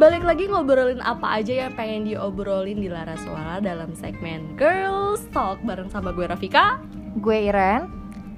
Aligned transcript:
Balik 0.00 0.24
lagi 0.24 0.48
ngobrolin 0.48 1.04
apa 1.04 1.44
aja 1.44 1.68
yang 1.68 1.76
pengen 1.76 2.08
diobrolin 2.08 2.80
di 2.80 2.88
Lara 2.88 3.20
Suara 3.20 3.60
dalam 3.60 3.92
segmen 3.92 4.56
Girls 4.56 5.28
Talk 5.28 5.60
bareng 5.60 5.92
sama 5.92 6.16
gue 6.16 6.24
Rafika. 6.24 6.80
Gue 7.20 7.52
Iren 7.52 7.84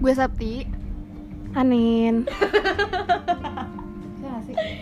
Gue 0.02 0.10
Sapti 0.10 0.66
Anin 1.54 2.26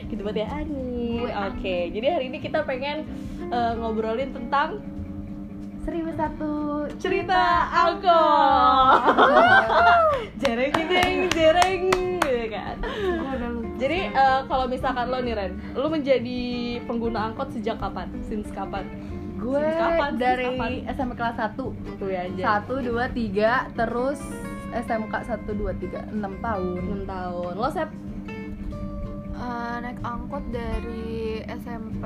Gitu 0.08 0.24
banget 0.24 0.48
ya 0.48 0.56
Ani. 0.56 1.20
Oke, 1.52 1.92
jadi 1.92 2.16
hari 2.16 2.32
ini 2.32 2.40
kita 2.40 2.64
pengen 2.64 3.04
eh, 3.52 3.72
ngobrolin 3.76 4.32
tentang 4.32 4.80
Seribu 5.84 6.16
satu 6.16 6.88
cerita 6.96 7.68
angkot. 7.72 9.00
jereng 10.44 10.72
jereng 10.72 11.28
jereng 11.28 11.80
gitu 12.20 12.46
kan. 12.52 12.76
Jadi 13.80 13.98
eh, 14.12 14.40
kalau 14.44 14.68
misalkan 14.68 15.08
lo 15.08 15.18
nih 15.24 15.32
Ren, 15.32 15.52
lo 15.72 15.88
menjadi 15.88 16.40
pengguna 16.84 17.32
angkot 17.32 17.48
sejak 17.50 17.80
kapan? 17.80 18.12
Since 18.28 18.52
kapan? 18.52 18.84
Gue 19.40 19.56
Since 19.56 19.80
kapan? 19.80 20.10
Since 20.12 20.20
dari 20.20 20.44
kapan? 20.52 20.70
SMP 20.92 21.12
kelas 21.16 21.38
1 21.40 21.96
Tuh 21.96 22.08
ya 22.12 22.20
aja. 22.28 22.42
Satu, 22.44 22.74
dua, 22.84 23.04
tiga 23.08 23.52
Terus 23.72 24.20
SMK 24.70 25.14
satu, 25.24 25.50
dua, 25.56 25.72
tiga 25.74 26.04
Enam 26.12 26.36
tahun 26.44 27.08
6 27.08 27.08
tahun. 27.08 27.52
Lo 27.56 27.68
Sep? 27.72 27.88
Eh, 29.40 29.76
Naik 29.80 29.96
angkot 30.04 30.44
dari 30.52 31.40
SMP 31.48 32.04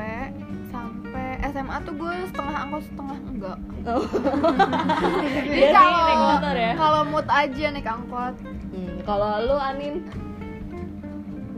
sampai 0.71 1.43
SMA 1.51 1.77
tuh 1.83 1.95
gue 1.99 2.15
setengah 2.31 2.57
angkot 2.63 2.83
setengah 2.87 3.19
enggak 3.27 3.59
Dia 5.51 5.71
nih 5.71 6.03
naik 6.07 6.23
motor 6.23 6.55
ya. 6.55 6.73
Kalau 6.79 7.03
mood 7.11 7.27
aja 7.27 7.67
naik 7.75 7.89
angkot 7.91 8.35
Hmm, 8.71 8.99
kalau 9.07 9.39
lo 9.43 9.57
Anin 9.59 10.03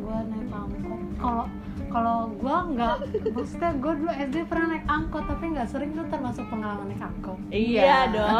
gua 0.06 0.18
naik 0.24 0.46
angkot. 0.48 1.00
Kalau 1.16 1.44
kalau 1.86 2.16
gua 2.36 2.56
nggak 2.68 2.96
maksudnya 3.32 3.70
gua 3.76 3.92
dulu 3.94 4.10
SD 4.12 4.36
pernah 4.44 4.66
naik 4.70 4.86
angkot 4.86 5.24
tapi 5.24 5.44
nggak 5.48 5.66
sering 5.66 5.90
itu 5.90 6.02
termasuk 6.06 6.46
pengalaman 6.46 6.86
naik 6.86 7.02
angkot. 7.02 7.38
Iya. 7.48 8.10
Dong. 8.12 8.38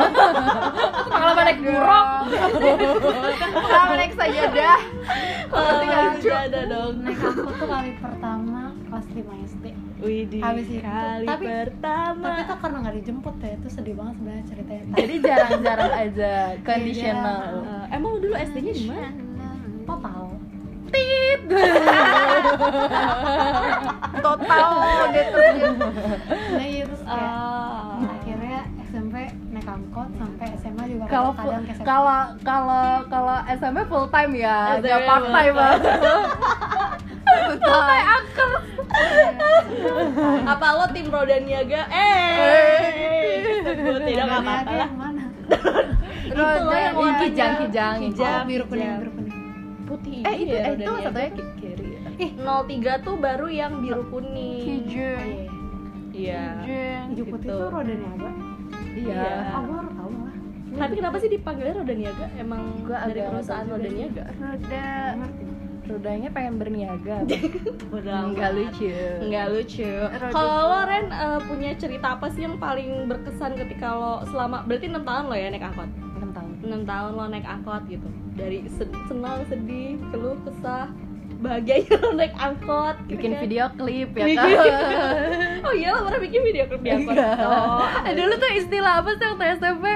Pengalaman 1.07 1.45
naik 1.45 1.61
buruk 1.61 2.07
Kalau 3.67 3.95
naik 3.95 4.13
sajadah. 4.15 4.79
Oh, 5.47 5.81
ada 6.39 6.61
dong. 6.65 6.95
naik 7.03 7.19
angkot 7.19 7.55
tuh 7.57 7.67
kali 7.67 7.91
pertama 7.97 8.63
kelas 8.87 9.07
5 9.09 9.19
SD 9.47 9.65
Widih, 9.97 10.39
Habis 10.39 10.69
itu, 10.69 10.79
kali 10.79 11.25
tapi- 11.25 11.49
pertama. 11.49 12.23
tapi 12.23 12.41
tuh 12.45 12.59
karena 12.61 12.77
nggak 12.79 12.97
dijemput 12.97 13.35
ya 13.39 13.51
itu 13.55 13.69
sedih 13.69 13.95
banget 13.97 14.15
sebenarnya 14.15 14.45
ceritanya. 14.47 14.85
Jadi 14.95 15.15
jarang-jarang 15.19 15.93
aja 15.97 16.33
Conditional. 16.63 17.41
Eh, 17.65 17.85
emang 17.91 18.11
lu 18.13 18.19
dulu 18.21 18.35
SD-nya 18.37 18.73
di 18.73 18.85
mana? 18.87 19.09
total 24.19 24.71
Total 24.73 25.07
deterjen 25.11 25.73
nah 25.77 26.65
iya 26.65 26.85
terus 26.85 27.03
kayak 27.03 27.31
Ah. 27.37 27.97
akhirnya 28.13 28.59
SMP 28.85 29.15
naik 29.49 29.67
angkot 29.67 30.09
sampai 30.13 30.47
SMA 30.57 30.85
juga 30.87 31.05
kalau 31.07 31.31
kadang 31.33 31.63
ke 31.63 31.73
SMA. 31.73 31.85
kalau 31.85 32.19
kalau 32.43 32.85
kalau 33.07 33.37
SMP 33.51 33.79
full 33.85 34.07
time 34.09 34.33
ya 34.35 34.77
nggak 34.77 35.01
part 35.03 35.25
time 35.27 35.55
full 35.55 35.77
time. 35.79 35.93
full 37.59 37.83
time 37.83 38.07
angker 38.11 38.53
Apa 40.47 40.67
lo 40.73 40.87
tim 40.89 41.07
roda 41.07 41.37
niaga? 41.39 41.83
Eh. 41.87 43.45
Sebut 43.61 44.01
tidak 44.01 44.25
Roda 44.31 44.39
apa-apa 44.41 44.73
lah. 44.73 44.89
loh 46.63 46.77
yang 46.77 46.95
kijang 47.21 47.53
kijang 47.61 47.95
Kijang, 48.01 48.37
oh, 48.37 48.47
biru 48.47 48.65
kuning 48.65 48.83
kijang. 48.83 48.99
biru 48.99 49.11
kuning 49.13 49.26
Putih. 49.87 50.19
eh 50.21 50.35
itu 50.37 50.51
ya, 50.51 50.63
eh, 50.65 50.73
itu 50.75 50.93
satunya 50.99 51.31
ki- 51.31 51.55
kiri 51.57 51.87
ya? 51.89 52.01
Ih, 52.19 52.31
03 52.35 52.67
tuh 53.01 53.15
baru 53.17 53.47
yang 53.47 53.73
biru 53.79 54.03
kuning. 54.09 54.63
Hijau 54.83 55.21
Iya. 56.09 56.45
hijau 57.07 57.25
putih 57.29 57.45
Gitu. 57.45 57.55
itu 57.55 57.67
roda 57.69 57.95
niaga 57.95 58.31
iya 58.95 59.21
Iya. 59.21 59.31
oh 59.53 59.61
gua 59.63 59.77
baru 59.77 59.91
tahu 59.93 60.11
lah 60.17 60.35
Tapi 60.77 60.93
kenapa 60.95 61.17
sih 61.19 61.31
dipanggilnya 61.31 61.75
roda 61.75 61.95
niaga? 61.95 62.27
Emang 62.35 62.63
Gua 62.81 62.99
dari 63.03 63.21
perusahaan 63.23 63.67
roda 63.67 63.89
niaga? 63.89 64.25
Roda 64.35 64.87
rodanya 65.87 66.29
pengen 66.31 66.55
berniaga 66.57 67.17
Udah 67.95 68.19
nggak 68.29 68.51
lucu 68.53 68.91
Nggak 69.23 69.47
lucu. 69.49 69.87
Kalau 70.27 70.57
lo 70.67 70.81
Ren 70.83 71.07
eh, 71.07 71.41
punya 71.45 71.71
cerita 71.75 72.07
apa 72.13 72.27
sih 72.27 72.43
yang 72.43 72.57
paling 72.57 73.07
berkesan 73.07 73.55
ketika 73.55 73.93
lo 73.93 74.25
selama 74.27 74.65
berarti 74.65 74.89
6 74.89 74.99
tahun 75.01 75.25
lo 75.25 75.37
ya 75.37 75.49
naik 75.49 75.63
angkot? 75.65 75.91
Enam 76.67 76.83
tahun 76.83 76.85
6 76.87 76.91
tahun 76.91 77.11
lo 77.15 77.25
naik 77.31 77.47
angkot 77.47 77.83
gitu. 77.87 78.09
Dari 78.35 78.59
senang, 79.09 79.39
sedih, 79.47 79.97
keluh, 80.11 80.37
kesah, 80.45 80.91
bahagianya 81.37 81.95
lo 82.01 82.11
naik 82.17 82.35
angkot 82.37 82.97
gitu 83.07 83.21
bikin 83.21 83.33
kan. 83.37 83.41
video 83.45 83.65
klip 83.77 84.09
ya 84.17 84.25
Bikin 84.25 84.57
kan 84.57 85.61
oh 85.69 85.75
iya 85.77 85.89
lo 85.93 85.99
pernah 86.09 86.21
bikin 86.23 86.41
video 86.43 86.65
klip 86.69 86.83
di 86.83 86.91
angkot? 86.91 87.15
Iya. 87.17 87.31
Oh. 87.45 87.87
Dulu 88.09 88.35
tuh 88.41 88.51
istilah 88.57 88.93
apa 89.05 89.11
sih 89.15 89.27
waktu 89.29 89.45
SMP 89.61 89.87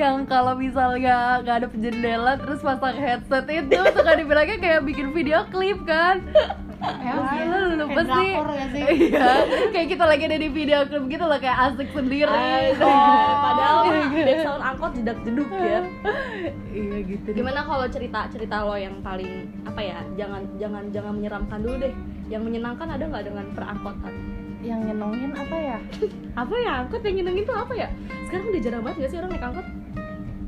yang 0.00 0.24
kalau 0.24 0.54
misalnya 0.56 1.44
nggak 1.44 1.56
ada 1.64 1.66
jendela 1.76 2.32
terus 2.40 2.60
pasang 2.64 2.96
headset 2.96 3.46
itu 3.50 3.80
suka 3.92 4.12
dibilangnya 4.16 4.56
kayak 4.58 4.80
bikin 4.86 5.12
video 5.12 5.44
klip 5.52 5.78
kan 5.84 6.24
ya 6.78 7.14
Gila, 7.18 7.58
lu 7.58 7.74
lupa 7.82 8.00
sih 8.06 8.28
ya 8.38 8.66
sih 8.70 8.82
iya 9.10 9.28
kayak 9.74 9.88
kita 9.90 10.04
lagi 10.06 10.22
ada 10.30 10.38
di 10.38 10.48
video 10.48 10.78
klip 10.86 11.04
gitu 11.10 11.24
loh 11.26 11.38
kayak 11.42 11.58
asik 11.72 11.88
sendiri 11.90 12.30
Oh, 12.78 13.32
padahal 13.42 13.76
background 14.14 14.62
angkot 14.62 14.90
jedak 14.94 15.18
jeduk 15.26 15.50
ya. 15.50 15.80
iya 16.70 16.98
gitu. 17.02 17.28
Gimana 17.34 17.66
kalau 17.66 17.86
cerita 17.90 18.30
cerita 18.30 18.62
lo 18.62 18.78
yang 18.78 19.02
paling 19.02 19.50
apa 19.66 19.80
ya? 19.82 19.98
Jangan 20.14 20.42
jangan 20.60 20.82
jangan 20.94 21.12
menyeramkan 21.18 21.58
dulu 21.64 21.76
deh. 21.82 21.94
Yang 22.30 22.42
menyenangkan 22.46 22.88
ada 22.94 23.04
nggak 23.08 23.24
dengan 23.26 23.46
perangkotan? 23.56 24.14
yang 24.58 24.82
nyenengin 24.82 25.30
apa 25.38 25.54
ya 25.54 25.78
Apa 26.42 26.54
ya 26.58 26.70
angkot 26.82 27.02
yang 27.06 27.22
nyenengin 27.22 27.46
tuh 27.46 27.56
apa 27.56 27.74
ya? 27.78 27.88
Sekarang 28.26 28.50
udah 28.50 28.60
jarang 28.62 28.82
banget 28.82 28.96
gak 29.06 29.10
sih 29.10 29.18
orang 29.22 29.30
naik 29.30 29.46
angkot? 29.46 29.66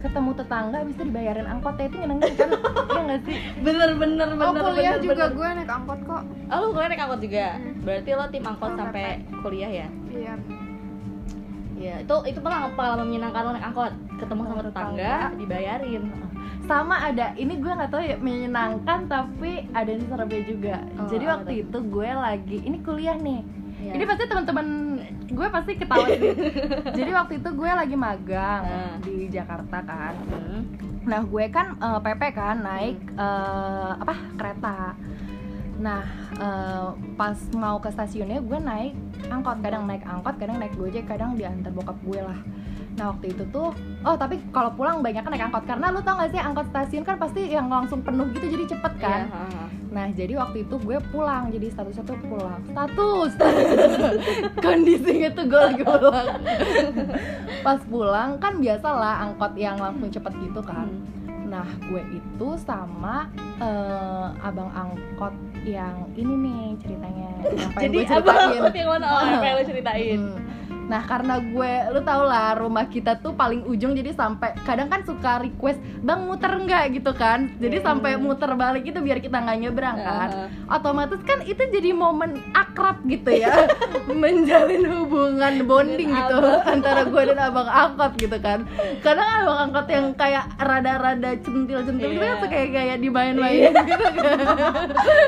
Ketemu 0.01 0.31
tetangga 0.33 0.79
bisa 0.83 1.03
dibayarin 1.03 1.45
angkotnya 1.45 1.85
itu 1.87 1.97
nyenengin 1.99 2.33
kan 2.35 2.51
iya 2.91 3.01
nggak 3.03 3.21
sih 3.23 3.37
Bener 3.61 3.91
bener 3.95 4.29
bener. 4.31 4.43
Oh 4.43 4.53
kuliah 4.55 4.97
bener, 4.97 5.05
juga 5.05 5.25
bener. 5.27 5.37
gue 5.37 5.49
naik 5.57 5.71
angkot 5.71 6.01
kok 6.03 6.23
Oh 6.49 6.57
lu 6.59 6.67
kuliah 6.71 6.89
naik 6.89 7.03
angkot 7.03 7.21
juga. 7.21 7.47
Hmm. 7.53 7.75
Berarti 7.81 8.11
lo 8.11 8.25
tim 8.29 8.45
angkot 8.45 8.71
Oh, 8.71 8.77
sampai 8.77 9.05
kuliah 9.39 9.71
ya? 9.71 9.87
Iya 10.09 10.33
Iya. 11.77 11.95
Itu 12.03 12.17
itu 12.25 12.39
pengalaman 12.39 12.73
pengalaman 12.75 13.07
menyenangkan 13.07 13.41
lo 13.43 13.51
naik 13.53 13.67
angkot. 13.67 13.93
Ketemu 14.17 14.43
sama 14.45 14.61
tetangga, 14.63 15.15
dibayarin. 15.35 16.05
sama 16.63 17.03
ada 17.03 17.33
ini 17.35 17.57
gue 17.57 17.67
nggak 17.69 17.89
tahu 17.89 18.05
ya 18.05 18.15
menyenangkan 18.17 19.05
tapi 19.05 19.65
ada 19.73 19.89
yang 19.89 20.05
seremnya 20.07 20.43
juga 20.45 20.77
Oh, 20.95 21.09
jadi 21.09 21.25
waktu 21.27 21.53
itu 21.65 21.79
gue 21.83 22.05
lagi 22.07 22.57
ini 22.61 22.79
kuliah 22.81 23.17
nih 23.17 23.41
Iya. 23.81 23.93
ini 23.97 24.05
pasti 24.05 24.29
teman-teman 24.29 24.67
gue 25.31 25.47
pasti 25.49 25.73
ketawa 25.75 26.07
sih. 26.07 26.33
Jadi 26.99 27.11
waktu 27.11 27.33
itu 27.39 27.49
gue 27.49 27.71
lagi 27.71 27.95
magang 27.95 28.63
Nah. 28.63 28.95
di 29.01 29.27
Jakarta 29.27 29.79
kan. 29.81 30.15
Hmm. 30.27 30.63
nah 31.01 31.25
gue 31.25 31.45
kan 31.49 31.75
eh, 31.75 31.99
PP 31.99 32.23
kan 32.31 32.57
naik 32.61 32.97
eh, 33.15 33.93
apa 33.97 34.15
kereta. 34.37 34.93
Nah 35.81 36.05
eh, 36.37 36.87
pas 37.15 37.37
mau 37.57 37.79
ke 37.79 37.89
stasiunnya 37.89 38.43
gue 38.43 38.59
naik 38.61 38.93
angkot. 39.27 39.59
Kadang 39.61 39.87
naik 39.87 40.05
angkot 40.05 40.35
kadang 40.37 40.59
naik 40.59 40.75
gojek 40.75 41.07
kadang 41.07 41.35
diantar 41.35 41.73
bokap 41.73 41.97
gue 42.05 42.21
lah. 42.21 42.37
Nah 42.99 43.15
waktu 43.15 43.33
itu 43.33 43.47
tuh 43.49 43.73
oh 44.03 44.17
tapi 44.19 44.43
kalau 44.51 44.75
pulang 44.75 45.01
banyak 45.01 45.23
kan 45.23 45.33
naik 45.33 45.47
angkot. 45.47 45.65
Karena 45.65 45.89
lu 45.89 46.03
tau 46.03 46.19
gak 46.19 46.35
sih 46.35 46.43
angkot 46.43 46.69
stasiun 46.69 47.01
kan 47.01 47.17
pasti 47.17 47.49
yang 47.49 47.71
langsung 47.71 48.03
penuh 48.03 48.29
gitu 48.35 48.51
jadi 48.51 48.77
cepet 48.77 48.93
kan. 48.99 49.21
Ha, 49.31 49.41
ha. 49.47 49.65
Nah, 49.91 50.07
jadi 50.15 50.39
waktu 50.39 50.63
itu 50.63 50.79
gue 50.79 50.99
pulang, 51.11 51.51
jadi 51.51 51.67
statusnya 51.67 52.07
tuh 52.07 52.15
pulang. 52.31 52.63
Status. 52.71 53.31
Kondisinya 54.65 55.29
tuh 55.35 55.45
gue 55.51 55.61
lagi 55.61 55.83
pulang. 55.83 56.29
Pas 57.67 57.81
pulang 57.91 58.39
kan 58.39 58.63
biasalah 58.63 59.27
angkot 59.27 59.53
yang 59.59 59.75
langsung 59.83 60.07
cepet 60.07 60.31
gitu 60.47 60.63
kan. 60.63 60.87
Hmm. 60.87 61.51
Nah, 61.51 61.67
gue 61.91 62.03
itu 62.15 62.49
sama 62.63 63.27
eh, 63.59 64.27
abang 64.47 64.71
angkot 64.71 65.35
yang 65.67 66.07
ini 66.15 66.35
nih 66.39 66.63
ceritanya. 66.79 67.31
Yang 67.51 67.71
pengen 67.75 67.83
Jadi 67.83 67.99
gue 67.99 68.15
abang 68.15 68.23
ceritain. 68.39 68.55
angkot 68.55 68.75
yang 68.79 68.91
mana? 68.95 69.07
Oh, 69.11 69.23
yang 69.27 69.43
pengen 69.43 69.57
lo 69.59 69.65
ceritain. 69.75 70.21
Hmm. 70.23 70.39
Nah 70.91 71.07
karena 71.07 71.39
gue, 71.39 71.73
lu 71.89 72.03
tau 72.03 72.27
lah 72.27 72.59
rumah 72.59 72.83
kita 72.85 73.15
tuh 73.17 73.31
paling 73.33 73.63
ujung 73.63 73.95
jadi 73.95 74.11
sampai 74.11 74.59
kadang 74.61 74.91
kan 74.91 75.01
suka 75.01 75.39
request 75.39 75.79
bang 76.01 76.19
muter 76.21 76.51
nggak 76.51 76.85
gitu 76.93 77.15
kan, 77.15 77.47
jadi 77.57 77.79
Hmm. 77.79 77.87
sampai 77.87 78.19
muter 78.19 78.51
balik 78.53 78.83
itu 78.85 78.99
biar 78.99 79.19
kita 79.19 79.39
nggak 79.39 79.59
nyebrang 79.61 79.97
kan. 79.97 80.29
Otomatis 80.67 81.23
kan 81.23 81.39
itu 81.43 81.63
jadi 81.63 81.95
momen 81.95 82.43
akrab 82.53 82.99
gitu 83.05 83.31
ya, 83.31 83.71
menjalin 84.11 84.83
hubungan 84.85 85.63
bonding 85.63 86.11
gitu 86.11 86.39
antara 86.69 87.07
gue 87.07 87.23
dan 87.25 87.39
abang 87.41 87.69
angkot 87.69 88.13
gitu 88.17 88.37
kan. 88.37 88.67
Kadang 88.99 89.29
abang 89.41 89.59
angkot 89.65 89.87
yang 89.87 90.11
kayak 90.13 90.51
rada-rada 90.59 91.31
centil-centil 91.39 92.09
gitu 92.09 92.19
Iya. 92.19 92.27
kan 92.27 92.39
suka 92.41 92.51
kayak 92.51 92.71
kayak 92.73 92.97
dimain-main 92.99 93.71
gitu 93.71 93.79
kan. 94.19 94.39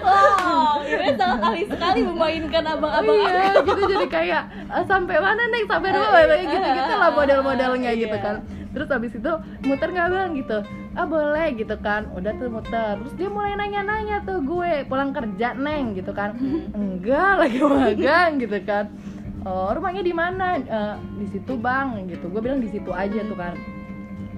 Oh, 0.03 0.75
ini 0.83 1.15
sangat 1.15 1.39
ahli 1.41 1.63
sekali 1.65 2.01
memainkan 2.03 2.65
abang-abang 2.67 3.15
iya 3.21 3.55
gitu 3.57 3.81
jadi 3.87 4.07
kayak 4.09 4.43
"Ah, 4.67 4.83
sampai 4.83 5.17
mana 5.17 5.43
nih 5.53 5.63
sampai 5.69 5.89
rumah 5.93 6.11
kayak 6.11 6.45
gitu 6.49 6.69
gitu 6.73 6.93
lah 6.97 7.11
model-modelnya 7.13 7.91
Iya. 7.93 8.03
gitu 8.03 8.17
kan. 8.19 8.37
Terus 8.73 8.89
habis 8.89 9.13
itu 9.13 9.33
muter 9.63 9.89
nggak 9.93 10.09
bang? 10.09 10.31
Gitu. 10.33 10.59
Ah 10.93 11.05
boleh 11.05 11.47
gitu 11.55 11.77
kan. 11.79 12.09
Udah 12.17 12.33
tuh 12.35 12.49
muter. 12.49 12.97
Terus 12.99 13.15
dia 13.15 13.29
mulai 13.29 13.53
nanya-nanya 13.55 14.25
tuh 14.25 14.41
gue 14.41 14.89
pulang 14.89 15.13
kerja 15.13 15.53
neng 15.53 15.93
gitu 15.93 16.11
kan. 16.11 16.33
Enggak 16.73 17.33
lagi 17.37 17.59
magang 17.61 18.41
gitu 18.41 18.59
kan. 18.65 18.89
Oh 19.45 19.69
rumahnya 19.71 20.01
di 20.01 20.15
mana? 20.15 20.57
"Eh, 20.57 20.95
di 21.19 21.27
situ 21.29 21.53
bang 21.55 22.09
gitu. 22.09 22.33
Gue 22.33 22.41
bilang 22.41 22.59
di 22.59 22.73
situ 22.73 22.89
aja 22.89 23.21
tuh 23.21 23.37
kan. 23.37 23.53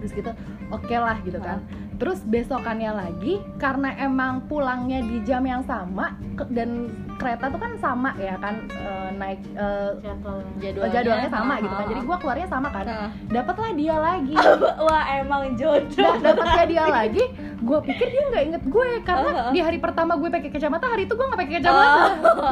Terus 0.02 0.12
gitu 0.12 0.30
oke 0.68 0.96
lah 0.96 1.16
gitu 1.22 1.38
kan 1.38 1.62
terus 2.04 2.20
besokannya 2.22 2.92
lagi 2.92 3.40
karena 3.56 3.96
emang 3.96 4.44
pulangnya 4.44 5.00
di 5.00 5.24
jam 5.24 5.40
yang 5.40 5.64
sama 5.64 6.12
ke- 6.36 6.52
dan 6.52 6.92
kereta 7.16 7.48
tuh 7.48 7.56
kan 7.56 7.72
sama 7.78 8.12
ya 8.18 8.36
kan 8.36 8.60
eh, 8.68 9.08
naik 9.14 9.40
eh, 9.48 9.90
jadwal 9.96 10.44
jadwalnya, 10.84 11.30
sama 11.32 11.54
gitu 11.56 11.72
kan. 11.72 11.86
Jadi 11.86 12.00
gue 12.02 12.16
keluarnya 12.18 12.46
sama 12.46 12.68
kan. 12.68 12.84
Nah. 12.84 13.08
dapatlah 13.30 13.70
dia 13.72 13.96
lagi. 13.96 14.34
Wah 14.84 15.04
emang 15.16 15.56
jodoh. 15.56 15.88
Da- 15.96 16.20
dapatnya 16.20 16.64
dia 16.68 16.84
lagi 16.84 17.24
gue 17.56 17.78
pikir 17.82 18.06
dia 18.06 18.22
nggak 18.28 18.44
inget 18.44 18.62
gue 18.66 18.88
karena 19.02 19.30
Uh-huh. 19.34 19.50
di 19.50 19.60
hari 19.62 19.78
pertama 19.78 20.12
gue 20.14 20.28
pakai 20.28 20.52
kacamata 20.52 20.84
hari 20.84 21.08
itu 21.08 21.16
gue 21.16 21.24
nggak 21.24 21.40
pakai 21.40 21.52
kacamata. 21.56 22.02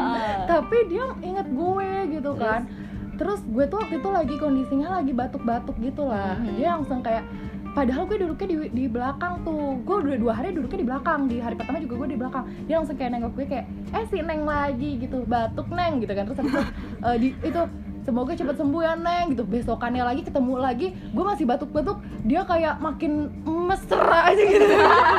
Tapi 0.51 0.79
dia 0.89 1.05
inget 1.21 1.47
gue 1.47 1.89
gitu 2.11 2.31
kan. 2.35 2.65
Terus? 3.13 3.45
Gue 3.45 3.69
tuh 3.69 3.77
waktu 3.79 4.01
itu 4.01 4.09
lagi 4.09 4.35
kondisinya 4.35 4.97
lagi 4.97 5.13
batuk-batuk 5.13 5.77
gitu 5.77 6.09
lah. 6.09 6.41
Mhm. 6.41 6.57
dia 6.57 6.69
langsung 6.73 7.05
kayak 7.05 7.29
padahal 7.73 8.05
gue 8.05 8.17
duduknya 8.21 8.49
di, 8.49 8.57
di 8.71 8.85
belakang 8.89 9.43
tuh. 9.43 9.81
Gue 9.83 9.97
udah 10.05 10.19
dua 10.21 10.33
hari 10.37 10.53
duduknya 10.53 10.81
di 10.85 10.89
belakang. 10.89 11.21
Di 11.29 11.37
hari 11.41 11.55
pertama 11.57 11.81
juga 11.81 11.95
gue 12.05 12.09
di 12.13 12.19
belakang. 12.21 12.45
Dia 12.69 12.75
langsung 12.81 12.97
kayak 12.97 13.11
nengok 13.17 13.33
gue 13.37 13.47
kayak 13.49 13.67
eh 13.93 14.05
si 14.13 14.19
neng 14.21 14.45
lagi 14.45 14.91
gitu. 15.01 15.25
Batuk 15.25 15.69
neng 15.73 16.01
gitu 16.05 16.13
kan. 16.13 16.25
Terus 16.29 16.39
habis 16.39 16.53
itu 16.53 16.63
eh, 17.09 17.17
di 17.19 17.29
itu 17.41 17.61
semoga 18.03 18.35
cepat 18.35 18.57
sembuh 18.59 18.81
ya 18.83 18.93
neng 18.99 19.25
gitu. 19.33 19.43
Besokannya 19.49 20.05
lagi 20.05 20.23
ketemu 20.27 20.55
lagi 20.61 20.87
gue 20.93 21.25
masih 21.25 21.45
batuk-batuk. 21.49 21.99
Dia 22.29 22.45
kayak 22.45 22.79
makin 22.79 23.33
mesra 23.47 24.31
aja 24.31 24.43
gitu. 24.43 24.67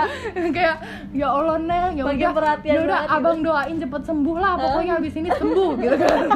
Kayak 0.56 0.78
ya 1.12 1.28
allah 1.34 1.58
neng 1.60 1.98
ya 1.98 2.04
udah 2.06 2.32
perhatian 2.32 2.74
ya 2.74 2.80
udah 2.86 3.02
gitu. 3.04 3.16
abang 3.18 3.40
doain 3.42 3.76
cepet 3.82 4.02
sembuh 4.06 4.38
lah. 4.38 4.54
Pokoknya 4.62 4.94
habis 5.02 5.14
ini 5.18 5.30
sembuh 5.34 5.72
gitu 5.82 5.96
kan. 5.98 6.28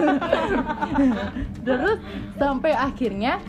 Terus 1.68 1.98
sampai 2.36 2.72
akhirnya 2.74 3.40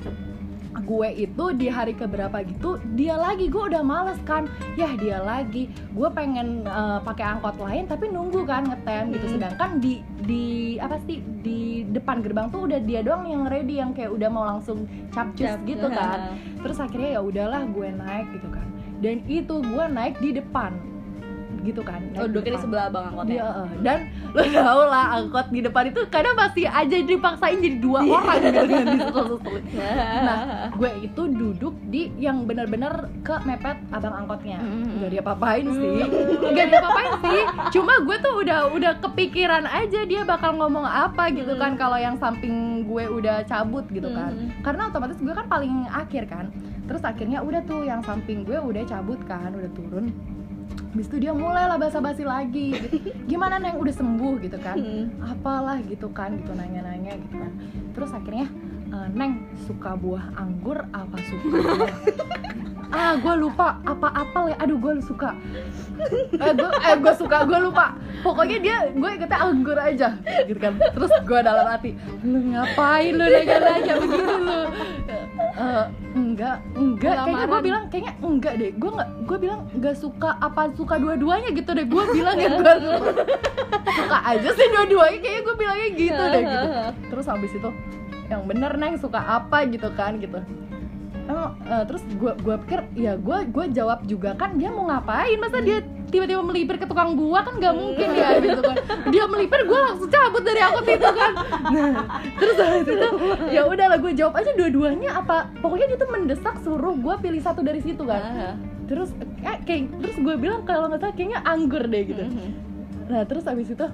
gue 0.83 1.09
itu 1.15 1.45
di 1.55 1.67
hari 1.67 1.95
keberapa 1.95 2.43
gitu 2.47 2.79
dia 2.95 3.19
lagi 3.19 3.51
gue 3.51 3.63
udah 3.75 3.83
males 3.83 4.19
kan. 4.25 4.47
Ya 4.79 4.93
dia 4.99 5.23
lagi. 5.23 5.71
Gue 5.93 6.09
pengen 6.13 6.67
eh, 6.67 6.99
pakai 7.03 7.39
angkot 7.39 7.57
lain 7.59 7.85
tapi 7.87 8.11
nunggu 8.11 8.45
kan 8.49 8.67
ngetem 8.67 9.15
gitu. 9.15 9.27
Hmm. 9.29 9.35
sedangkan 9.39 9.71
di 9.79 9.95
di 10.25 10.47
apa 10.79 10.99
sih 11.05 11.23
di 11.43 11.85
depan 11.89 12.21
gerbang 12.21 12.51
tuh 12.53 12.69
udah 12.69 12.81
dia 12.83 13.01
doang 13.01 13.27
yang 13.29 13.47
ready 13.49 13.81
yang 13.81 13.95
kayak 13.97 14.13
udah 14.13 14.29
mau 14.29 14.45
langsung 14.47 14.89
capcus 15.15 15.57
Cap- 15.57 15.65
gitu 15.67 15.89
kan. 15.91 16.37
Terus 16.63 16.79
akhirnya 16.79 17.11
ya 17.17 17.21
udahlah 17.23 17.63
gue 17.69 17.89
naik 17.93 18.27
gitu 18.35 18.49
kan. 18.51 18.67
Dan 18.99 19.23
itu 19.31 19.63
gue 19.63 19.85
naik 19.87 20.19
di 20.19 20.35
depan 20.35 20.75
gitu 21.65 21.83
kan 21.83 22.01
oh 22.17 22.27
di 22.27 22.31
duduknya 22.31 22.51
di 22.51 22.57
depan. 22.57 22.65
sebelah 22.65 22.85
abang 22.91 23.05
angkotnya 23.13 23.43
eh, 23.43 23.69
dan 23.83 23.99
lo 24.35 24.43
tau 24.45 24.83
lah 24.87 25.05
angkot 25.19 25.47
di 25.51 25.61
depan 25.65 25.85
itu 25.91 26.01
kadang 26.13 26.35
masih 26.37 26.67
aja 26.69 26.97
dipaksain 27.03 27.59
jadi 27.59 27.79
dua 27.81 28.01
orang 28.05 28.39
gitu 28.43 28.65
kan 28.69 28.87
disusul-susulin. 28.95 29.65
Nah, 30.29 30.69
gue 30.75 30.91
itu 31.05 31.23
duduk 31.31 31.75
di 31.89 32.11
yang 32.21 32.45
benar-benar 32.45 33.09
ke 33.23 33.35
mepet 33.47 33.79
abang 33.95 34.25
angkotnya. 34.25 34.61
Mm. 34.61 35.01
Gak 35.01 35.11
dia 35.15 35.23
papain 35.23 35.65
sih, 35.65 35.99
gak 36.53 36.67
dia 36.69 36.81
papain 36.83 37.13
sih. 37.25 37.43
Cuma 37.79 38.03
gue 38.03 38.17
tuh 38.21 38.35
udah 38.45 38.69
udah 38.73 38.93
kepikiran 39.01 39.65
aja 39.65 40.05
dia 40.05 40.23
bakal 40.27 40.59
ngomong 40.59 40.85
apa 40.85 41.31
gitu 41.33 41.55
kan 41.57 41.79
kalau 41.79 41.97
yang 41.97 42.19
samping 42.19 42.85
gue 42.85 43.05
udah 43.09 43.47
cabut 43.47 43.87
gitu 43.91 44.11
kan. 44.13 44.35
Karena 44.63 44.91
otomatis 44.91 45.19
gue 45.19 45.35
kan 45.35 45.47
paling 45.49 45.87
akhir 45.89 46.29
kan. 46.29 46.51
Terus 46.89 47.03
akhirnya 47.05 47.45
udah 47.45 47.61
tuh 47.69 47.85
yang 47.85 48.01
samping 48.05 48.45
gue 48.45 48.59
udah 48.59 48.83
cabut 48.89 49.21
kan, 49.29 49.53
udah 49.53 49.71
turun. 49.77 50.13
Habis 50.89 51.07
itu 51.07 51.17
dia 51.21 51.33
mulai 51.33 51.65
lah 51.65 51.77
basa-basi 51.77 52.23
lagi 52.23 52.73
gitu. 52.73 52.97
Gimana 53.27 53.57
Neng 53.57 53.77
udah 53.77 53.93
sembuh 53.93 54.35
gitu 54.41 54.57
kan 54.57 54.75
Hmm. 54.75 55.13
apalah 55.21 55.79
gitu 55.81 56.09
kan 56.09 56.33
gitu 56.35 56.51
nanya-nanya 56.51 57.13
gitu 57.19 57.37
kan 57.37 57.53
terus 57.93 58.11
akhirnya 58.11 58.47
"Eh, 58.89 59.09
neng 59.13 59.33
suka 59.63 59.93
buah 59.95 60.33
anggur 60.35 60.81
apa 60.91 61.17
suka 61.21 61.45
buah 61.51 61.97
ah 62.89 63.13
gue 63.21 63.35
lupa 63.37 63.77
apa 63.85 64.09
apel 64.17 64.53
ya 64.53 64.57
aduh 64.65 64.79
gue 64.81 64.93
suka. 65.05 65.37
Eh 66.33 66.53
gue 66.57 66.71
eh 66.73 66.97
gue 66.97 67.15
suka 67.21 67.45
gue 67.45 67.59
lupa. 67.61 67.93
Pokoknya 68.25 68.59
dia 68.65 68.77
gue 68.91 69.11
ikutnya 69.13 69.39
anggur 69.39 69.77
aja 69.77 70.17
gitu 70.49 70.57
kan. 70.57 70.81
Terus 70.81 71.13
gue 71.25 71.41
dalam 71.45 71.67
hati 71.69 71.93
lu 72.25 72.39
ngapain 72.57 73.13
lu 73.13 73.25
nanya-nanya 73.29 73.95
begini 74.01 74.35
lu? 74.41 74.61
Eh, 75.59 75.85
enggak 76.17 76.57
enggak. 76.79 77.15
Kayaknya 77.19 77.35
gue 77.35 77.45
Lamaran. 77.45 77.67
bilang 77.67 77.85
kayaknya 77.93 78.13
enggak 78.25 78.55
deh. 78.57 78.71
Gue 78.81 78.91
nggak 78.97 79.09
gue 79.29 79.39
bilang 79.39 79.61
nggak 79.77 79.97
suka 80.01 80.31
apa 80.41 80.61
suka 80.73 80.95
dua-duanya 80.97 81.51
gitu 81.53 81.71
deh. 81.77 81.87
Gue 81.87 82.05
bilang 82.15 82.37
ya 82.41 82.49
gue 82.57 82.75
suka 83.85 84.19
aja 84.25 84.49
sih 84.49 84.67
dua-duanya. 84.73 85.19
Kayaknya 85.21 85.43
gue 85.45 85.55
bilangnya 85.61 85.89
gitu 85.93 86.23
deh 86.25 86.43
gitu. 86.43 86.69
Terus 87.13 87.27
habis 87.29 87.53
itu 87.53 87.71
yang 88.29 88.45
bener 88.45 88.73
neng 88.77 88.97
suka 88.97 89.21
apa? 89.21 89.65
gitu 89.69 89.89
kan 89.97 90.17
gitu 90.21 90.41
Emang, 91.29 91.61
eh, 91.61 91.85
terus 91.85 92.01
gue 92.09 92.33
gue 92.41 92.57
pikir 92.65 92.81
ya 92.97 93.13
gue 93.21 93.39
gue 93.53 93.65
jawab 93.77 94.01
juga 94.09 94.33
kan 94.33 94.57
dia 94.57 94.73
mau 94.73 94.89
ngapain? 94.89 95.37
Masa 95.37 95.61
dia 95.61 95.85
tiba-tiba 96.09 96.41
melipir 96.41 96.81
ke 96.81 96.89
tukang 96.89 97.21
buah 97.21 97.45
kan 97.45 97.61
nggak 97.61 97.75
mungkin 97.77 98.09
ya 98.17 98.29
gitu 98.49 98.61
kan. 98.65 98.77
Dia 99.13 99.29
melipir 99.29 99.61
gue 99.69 99.77
langsung 99.77 100.09
cabut 100.09 100.41
dari 100.41 100.61
angkot 100.65 100.89
itu 100.89 101.11
kan. 101.13 101.33
Nah 101.69 101.95
terus 102.41 102.57
habis 102.57 102.89
itu 102.89 103.09
ya 103.53 103.63
udahlah 103.69 104.01
gue 104.01 104.13
jawab 104.17 104.41
aja 104.41 104.51
dua-duanya 104.57 105.21
apa 105.21 105.53
pokoknya 105.61 105.93
dia 105.93 105.99
tuh 106.01 106.09
mendesak 106.09 106.57
suruh 106.65 106.97
gue 106.97 107.15
pilih 107.21 107.45
satu 107.45 107.61
dari 107.61 107.85
situ 107.85 108.09
kan. 108.09 108.57
Terus 108.89 109.13
eh, 109.45 109.61
kayak 109.69 110.01
terus 110.01 110.17
gue 110.17 110.35
bilang 110.41 110.65
kalau 110.65 110.89
nggak 110.89 111.05
salah 111.05 111.13
kayaknya 111.13 111.45
anggur 111.45 111.85
deh 111.85 112.03
gitu. 112.09 112.25
Nah 113.13 113.29
terus 113.29 113.45
abis 113.45 113.69
itu 113.77 113.85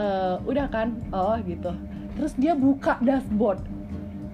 eh, 0.00 0.34
udah 0.48 0.66
kan, 0.72 0.96
oh 1.12 1.36
gitu. 1.44 1.76
Terus 2.16 2.32
dia 2.40 2.56
buka 2.56 2.96
dashboard 3.04 3.60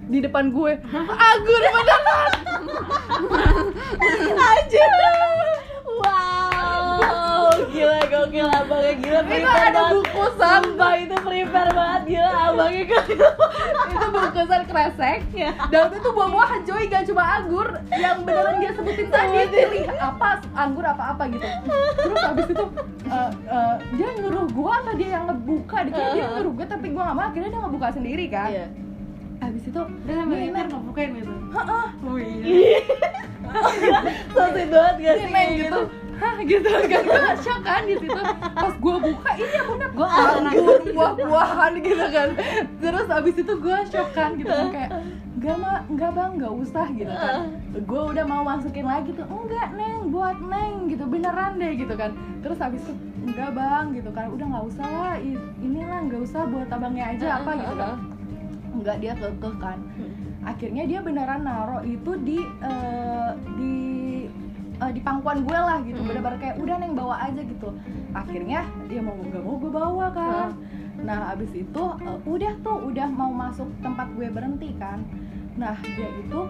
di 0.07 0.17
depan 0.23 0.55
gue, 0.55 0.73
anggur 1.03 1.61
beneran. 1.67 2.31
aja 4.37 4.85
wow 5.99 7.51
gila 7.71 7.99
gokil 8.07 8.47
abangnya 8.47 8.93
gila 9.01 9.19
Itu 9.27 9.49
ada 9.49 9.81
bungkusan, 9.91 10.61
Sumpah 10.63 10.93
itu 10.99 11.15
prepare 11.19 11.71
banget 11.73 12.01
gila 12.07 12.31
abangnya 12.51 12.83
gokil 12.87 13.19
itu 13.87 14.07
bungkusan 14.13 14.61
kresek. 14.67 15.19
Dan 15.73 15.85
itu 15.91 16.09
buah-buahan 16.11 16.61
coy, 16.63 16.83
gak 16.87 17.03
cuma 17.09 17.23
anggur 17.39 17.67
yang 17.91 18.23
beneran 18.23 18.61
dia 18.61 18.71
sebutin 18.75 19.07
tadi 19.11 19.37
pilih 19.51 19.85
apa 19.97 20.39
anggur 20.55 20.85
apa 20.85 21.03
apa 21.15 21.23
gitu. 21.31 21.47
Terus 21.97 22.21
abis 22.23 22.47
itu 22.51 22.65
eh, 23.07 23.31
eh, 23.51 23.75
dia 23.99 24.09
nyuruh 24.21 24.45
gue 24.47 24.71
atau 24.71 24.93
dia 24.95 25.09
yang 25.19 25.23
ngebuka? 25.31 25.77
Dia, 25.89 26.05
dia 26.13 26.25
nyuruh 26.39 26.53
gue 26.55 26.65
tapi 26.67 26.87
gue 26.93 27.01
gak 27.01 27.15
mau. 27.15 27.25
Akhirnya 27.27 27.49
dia 27.51 27.61
ngebuka 27.61 27.87
sendiri 27.95 28.25
kan. 28.31 28.49
Iya. 28.53 28.67
Abis 29.47 29.63
itu 29.63 29.79
sambil 29.79 30.35
Nih, 30.35 30.51
nyetir 30.51 30.65
Neng. 30.67 30.67
ngebukain 30.75 31.09
gitu? 31.15 31.33
Heeh. 31.55 31.85
Oh 32.03 32.17
iya. 32.19 32.79
So 34.35 34.41
sweet 34.51 34.67
banget 34.67 34.95
gak 34.99 35.15
si 35.15 35.23
sih 35.23 35.31
Neng 35.31 35.49
gitu. 35.55 35.81
hah 36.17 36.35
gitu. 36.41 36.67
Kan 36.91 37.03
gue 37.05 37.23
shock 37.39 37.61
kan 37.63 37.81
di 37.85 37.95
situ. 37.95 38.21
Pas 38.57 38.73
gue 38.75 38.95
buka 38.99 39.29
iya 39.37 39.61
bener. 39.63 39.89
Pernah 39.93 40.51
anggur 40.51 40.81
buah-buahan 40.83 41.71
gitu 41.79 42.05
kan. 42.09 42.29
Terus 42.81 43.07
abis 43.07 43.35
itu 43.37 43.53
gue 43.55 43.77
shock 43.87 44.09
kan 44.11 44.35
gitu. 44.35 44.49
Kan 44.51 44.67
kayak 44.73 44.91
enggak 45.37 45.55
mah 45.61 45.77
enggak 45.87 46.11
bang 46.17 46.31
enggak 46.41 46.53
usah 46.57 46.85
gitu 46.91 47.13
kan. 47.13 47.61
Gue 47.85 48.01
udah 48.11 48.25
mau 48.25 48.41
masukin 48.43 48.83
lagi 48.83 49.13
tuh 49.13 49.29
enggak 49.29 49.67
neng 49.77 50.09
buat 50.09 50.37
neng 50.41 50.89
gitu. 50.91 51.05
Beneran 51.05 51.55
deh 51.55 51.71
gitu 51.77 51.93
kan. 51.93 52.11
Terus 52.41 52.57
abis 52.59 52.81
itu 52.83 52.93
enggak 53.23 53.53
bang 53.53 53.85
gitu 53.93 54.09
kan. 54.11 54.25
Udah 54.33 54.45
nggak 54.57 54.65
usah 54.73 54.87
lah 54.89 55.15
inilah 55.61 55.99
nggak 56.09 56.21
usah 56.25 56.41
buat 56.49 56.67
abangnya 56.67 57.13
aja 57.15 57.39
apa 57.39 57.51
gitu 57.55 57.75
kan 57.77 58.16
enggak 58.79 58.97
dia 59.01 59.13
kekeh 59.17 59.55
kan. 59.57 59.79
Akhirnya 60.45 60.83
dia 60.87 60.99
beneran 61.03 61.43
naro 61.43 61.83
itu 61.83 62.11
di 62.23 62.39
eh, 62.43 63.31
di 63.57 63.75
eh, 64.77 64.91
di 64.93 65.01
pangkuan 65.01 65.43
gue 65.43 65.59
lah 65.59 65.81
gitu. 65.83 65.99
Hmm. 65.99 66.07
bener-bener 66.07 66.39
kayak 66.39 66.57
udah 66.61 66.75
neng 66.79 66.93
bawa 66.95 67.15
aja 67.27 67.41
gitu. 67.41 67.69
Akhirnya 68.13 68.63
dia 68.87 69.01
mau 69.03 69.17
nggak 69.17 69.43
mau 69.43 69.55
gue 69.59 69.71
bawa 69.73 70.07
kan. 70.13 70.49
Nah 71.01 71.33
abis 71.35 71.51
itu 71.53 71.83
eh, 72.05 72.19
udah 72.23 72.53
tuh 72.63 72.77
udah 72.87 73.07
mau 73.11 73.33
masuk 73.33 73.67
tempat 73.83 74.07
gue 74.15 74.27
berhenti 74.29 74.71
kan. 74.77 75.03
Nah 75.57 75.75
dia 75.83 76.09
itu 76.21 76.41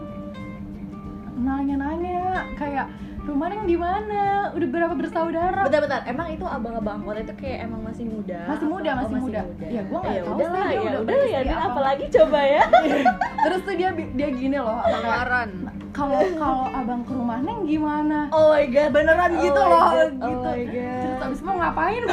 nanya-nanya 1.38 2.50
kayak 2.58 2.90
rumah 3.28 3.48
neng 3.48 3.64
di 3.64 3.76
mana? 3.76 4.24
Udah 4.50 4.68
berapa 4.68 4.94
bersaudara? 4.94 5.62
Bentar-bentar, 5.62 6.02
emang 6.06 6.28
itu 6.30 6.44
abang-abang 6.44 6.96
angkot 6.98 7.20
itu 7.20 7.34
kayak 7.36 7.68
emang 7.68 7.84
masih 7.84 8.06
muda? 8.06 8.40
Masih 8.48 8.66
muda, 8.66 8.90
Apa- 8.90 9.00
masih 9.04 9.14
oh, 9.14 9.22
muda. 9.22 9.42
Ya, 9.62 9.82
gua 9.84 10.00
nggak 10.00 10.14
Ya 10.14 10.22
tahu 10.22 10.34
udah 10.34 10.48
sih, 10.48 10.58
ya 10.58 10.80
udah 10.80 11.02
udah 11.04 11.18
ya, 11.28 11.40
apa. 11.46 11.66
apalagi 11.68 12.06
coba 12.10 12.40
ya. 12.42 12.64
Terus 13.44 13.60
tuh 13.62 13.76
dia 13.76 13.90
dia 13.94 14.28
gini 14.30 14.58
loh 14.58 14.80
Lamaran. 14.82 15.50
kalau 15.90 16.22
kalau 16.36 16.70
abang 16.70 17.02
ke 17.02 17.12
rumah 17.12 17.40
neng 17.40 17.66
gimana? 17.66 18.30
Oh 18.30 18.54
my 18.54 18.66
god 18.66 18.90
beneran 18.92 19.32
Oh 19.34 19.42
gitu 19.42 19.60
loh 19.60 19.82
God, 19.84 20.12
gitu. 20.14 20.24
Oh 20.24 20.42
my 20.46 20.62
god. 20.64 21.02
Terus 21.02 21.20
abis 21.26 21.40
mau 21.42 21.56
ngapain? 21.58 22.04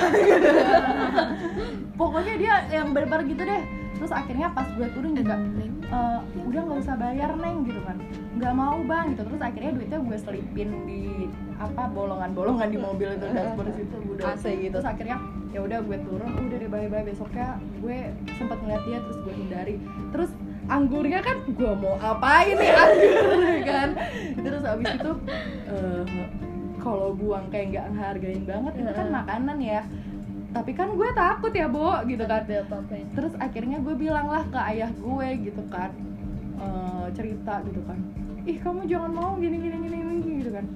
Pokoknya 1.94 2.34
dia 2.34 2.54
yang 2.72 2.90
bener-bener 2.90 3.22
gitu 3.28 3.42
deh. 3.42 3.62
Terus 3.94 4.10
akhirnya 4.10 4.50
pas 4.50 4.66
gue 4.68 4.88
turun 4.90 5.12
juga 5.14 5.36
"Eh, 5.94 6.18
udah 6.50 6.60
nggak 6.66 6.78
usah 6.82 6.96
bayar 6.98 7.30
neng 7.38 7.62
gitu 7.62 7.80
kan. 7.86 7.96
Nggak 8.34 8.54
mau 8.58 8.78
bang 8.82 9.04
gitu. 9.14 9.22
Terus 9.30 9.40
akhirnya 9.42 9.70
duitnya 9.78 9.98
gue 10.02 10.16
selipin 10.18 10.70
di 10.90 11.02
apa 11.54 11.86
bolongan-bolongan 11.86 12.68
di 12.68 12.78
mobil 12.82 13.14
itu 13.14 13.26
dashboard 13.30 13.70
situ 13.78 13.96
udah 14.10 14.34
AC 14.34 14.44
gitu. 14.58 14.74
terus 14.74 14.90
akhirnya 14.90 15.22
ya 15.54 15.62
udah 15.62 15.78
gue 15.86 15.98
turun 16.02 16.30
udah 16.34 16.56
deh 16.58 16.66
bye 16.66 16.90
bye 16.90 17.06
besoknya 17.06 17.62
gue 17.78 18.10
sempat 18.34 18.58
ngeliat 18.58 18.82
dia 18.90 18.98
terus 19.06 19.18
gue 19.22 19.34
hindari. 19.38 19.74
Terus 20.10 20.30
anggurnya 20.66 21.20
kan 21.22 21.36
gue 21.46 21.72
mau 21.78 21.94
apain 22.02 22.58
nih 22.58 22.72
anggur 22.74 23.42
kan. 23.70 23.88
Terus 24.42 24.62
abis 24.66 24.86
itu 24.98 25.12
eh, 25.70 26.02
kalau 26.82 27.16
buang 27.16 27.46
kayak 27.48 27.66
nggak 27.72 27.86
ngehargain 27.96 28.42
banget 28.44 28.72
itu 28.82 28.92
kan 28.92 29.06
makanan 29.08 29.58
ya 29.62 29.80
tapi 30.54 30.70
kan 30.70 30.94
gue 30.94 31.10
takut 31.18 31.50
ya 31.50 31.66
bo 31.66 31.98
gitu 32.06 32.22
kan. 32.30 32.46
Terus 32.46 33.34
akhirnya 33.42 33.82
gue 33.82 33.94
bilang 33.98 34.30
lah 34.30 34.46
ke 34.46 34.58
ayah 34.70 34.90
gue 34.94 35.28
gitu 35.50 35.62
kan. 35.66 35.90
Eh, 36.62 37.06
cerita 37.18 37.58
gitu 37.66 37.82
kan. 37.82 37.98
Ih 38.46 38.62
kamu 38.62 38.86
jangan 38.86 39.10
mau 39.10 39.34
gini 39.34 39.58
gini 39.58 39.76
gini 39.82 39.96
gini 39.98 40.32
gitu 40.46 40.50
kan. 40.54 40.66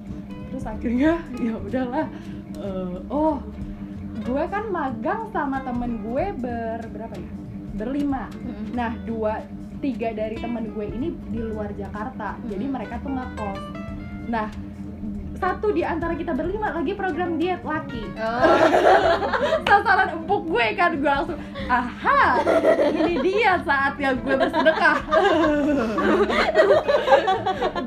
Terus 0.51 0.63
akhirnya 0.67 1.23
ya 1.47 1.55
udahlah. 1.55 2.05
Eh, 2.59 2.97
oh 3.07 3.39
gue 4.19 4.43
kan 4.51 4.67
magang 4.67 5.31
sama 5.31 5.63
temen 5.63 6.03
gue 6.03 6.25
ber 6.35 6.83
berapa 6.91 7.15
ya? 7.15 7.31
Berlima. 7.79 8.27
Nah 8.75 8.99
dua 9.07 9.39
tiga 9.79 10.11
dari 10.11 10.35
temen 10.35 10.75
gue 10.75 10.85
ini 10.91 11.15
di 11.31 11.39
luar 11.39 11.71
Jakarta. 11.71 12.35
Jadi 12.51 12.65
mereka 12.67 12.99
tuh 12.99 13.15
ngekos 13.15 13.79
nah 14.29 14.45
satu 15.39 15.71
di 15.71 15.87
antara 15.87 16.13
kita 16.19 16.35
berlima 16.35 16.75
lagi 16.75 16.91
program 16.93 17.39
diet 17.39 17.63
laki. 17.63 18.03
Sasaran 19.67 20.19
empuk 20.19 20.51
gue 20.51 20.67
kan 20.75 20.99
gue 20.99 21.07
langsung 21.07 21.39
aha 21.71 22.43
ini 22.91 23.23
dia 23.23 23.63
saatnya 23.63 24.19
gue 24.19 24.35
bersedekah. 24.35 24.97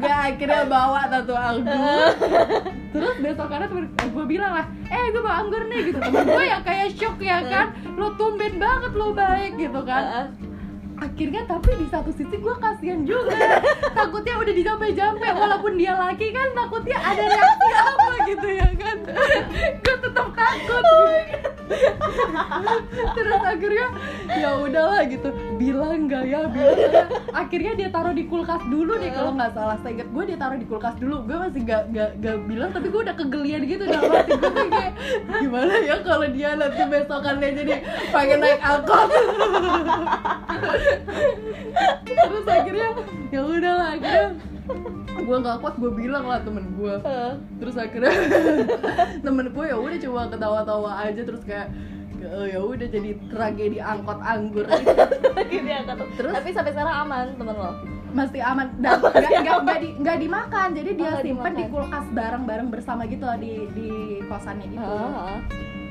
Gue 0.03 0.11
akhirnya 0.11 0.67
bawa 0.67 1.07
satu 1.07 1.35
anggur. 1.37 2.11
Terus 2.91 3.17
besokannya 3.23 3.67
temen 3.71 3.87
gue 3.95 4.25
bilang 4.27 4.53
lah 4.59 4.67
eh 4.91 5.05
gue 5.13 5.23
bawa 5.23 5.37
anggur 5.47 5.63
nih 5.69 5.93
gitu. 5.93 5.99
Temen 6.01 6.25
gue 6.27 6.45
yang 6.49 6.63
kayak 6.65 6.89
shock 6.97 7.17
ya 7.21 7.45
kan 7.47 7.77
lo 7.95 8.17
tumben 8.17 8.57
banget 8.57 8.93
lo 8.97 9.13
baik 9.13 9.61
gitu 9.61 9.81
kan 9.85 10.33
akhirnya 11.03 11.43
tapi 11.51 11.71
di 11.75 11.87
satu 11.91 12.15
sisi 12.15 12.37
gue 12.39 12.55
kasihan 12.63 13.03
juga. 13.03 13.59
Takutnya 13.99 14.39
udah 14.39 14.55
dijampe-jampe 14.55 15.29
walaupun 15.35 15.75
dia 15.75 15.99
laki 15.99 16.31
kan 16.31 16.49
takutnya 16.55 16.99
ada 17.03 17.23
reaksi 17.27 17.71
apa 17.75 18.15
gitu 18.31 18.49
ya 18.49 18.69
kan. 18.79 18.97
Gue 19.83 19.97
tetap 19.99 20.29
takut 20.31 20.85
terus 23.17 23.43
akhirnya 23.43 23.87
ya 24.39 24.51
udahlah 24.59 25.03
gitu. 25.09 25.29
Bilang 25.57 26.09
nggak 26.11 26.25
ya? 26.27 26.41
Bilang 26.51 26.77
nggak 26.77 26.93
ya. 26.93 27.05
akhirnya 27.33 27.73
dia 27.79 27.89
taruh 27.91 28.15
di 28.15 28.25
kulkas 28.27 28.63
dulu 28.69 28.99
deh 28.99 29.11
kalau 29.15 29.33
nggak 29.35 29.53
salah. 29.55 29.77
Saya 29.81 30.01
ingat 30.01 30.09
gue 30.13 30.23
dia 30.29 30.39
taruh 30.39 30.59
di 30.59 30.67
kulkas 30.67 30.95
dulu. 30.99 31.17
Gue 31.25 31.37
masih 31.39 31.61
nggak 31.65 31.83
nggak 31.93 32.11
nggak 32.21 32.37
bilang 32.47 32.71
tapi 32.71 32.87
gue 32.91 33.01
udah 33.03 33.17
kegelian 33.17 33.63
gitu 33.67 33.85
dalam 33.87 34.11
hati 34.13 34.33
gue 34.37 34.53
kayak 34.69 34.93
gimana 35.41 35.75
ya 35.83 35.97
kalau 36.05 36.27
dia 36.31 36.51
nanti 36.55 36.83
besokannya 36.87 37.49
jadi 37.57 37.75
pengen 38.11 38.39
naik 38.41 38.61
angkot? 38.61 39.09
Terus 42.13 42.47
akhirnya 42.47 42.89
ya 43.33 43.41
udahlah 43.43 43.89
akhirnya 43.97 44.52
gue 45.15 45.37
nggak 45.39 45.57
kuat 45.59 45.75
gue 45.77 45.91
bilang 45.91 46.25
lah 46.25 46.41
temen 46.41 46.65
gue 46.73 46.95
terus 47.57 47.77
akhirnya 47.77 48.13
temen 49.27 49.47
gue 49.49 49.65
ya 49.65 49.77
udah 49.77 49.99
cuma 49.99 50.23
ketawa-tawa 50.27 50.91
aja 51.03 51.23
terus 51.23 51.43
kayak 51.43 51.69
"Eh, 52.23 52.55
ya 52.55 52.63
udah 52.63 52.87
jadi 52.87 53.19
tragedi 53.27 53.83
angkot 53.83 54.23
anggur. 54.23 54.63
Terus? 56.15 56.33
Tapi 56.33 56.49
sampai 56.55 56.71
sekarang 56.71 56.95
aman 57.03 57.35
temen 57.35 57.51
lo. 57.51 57.75
masih 58.13 58.39
aman. 58.39 58.71
Dan 58.79 59.03
nggak 59.43 59.59
nggak 59.67 59.79
di, 59.81 59.89
nggak 59.99 60.17
dimakan. 60.23 60.69
Jadi 60.71 60.91
dia 60.95 61.09
nggak 61.11 61.25
simpen 61.25 61.53
di 61.57 61.65
kulkas 61.67 62.07
bareng-bareng 62.15 62.69
bersama 62.71 63.11
gitu 63.11 63.27
loh 63.27 63.35
di 63.35 63.67
di 63.73 63.91
kosannya 64.23 64.67
gitu 64.71 64.87
Heeh. 64.87 65.37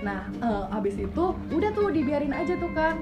nah 0.01 0.21
eh, 0.39 0.65
abis 0.71 0.95
itu 0.97 1.23
udah 1.51 1.69
tuh 1.71 1.91
dibiarin 1.91 2.31
aja 2.31 2.55
tuh 2.57 2.71
kan 2.71 2.95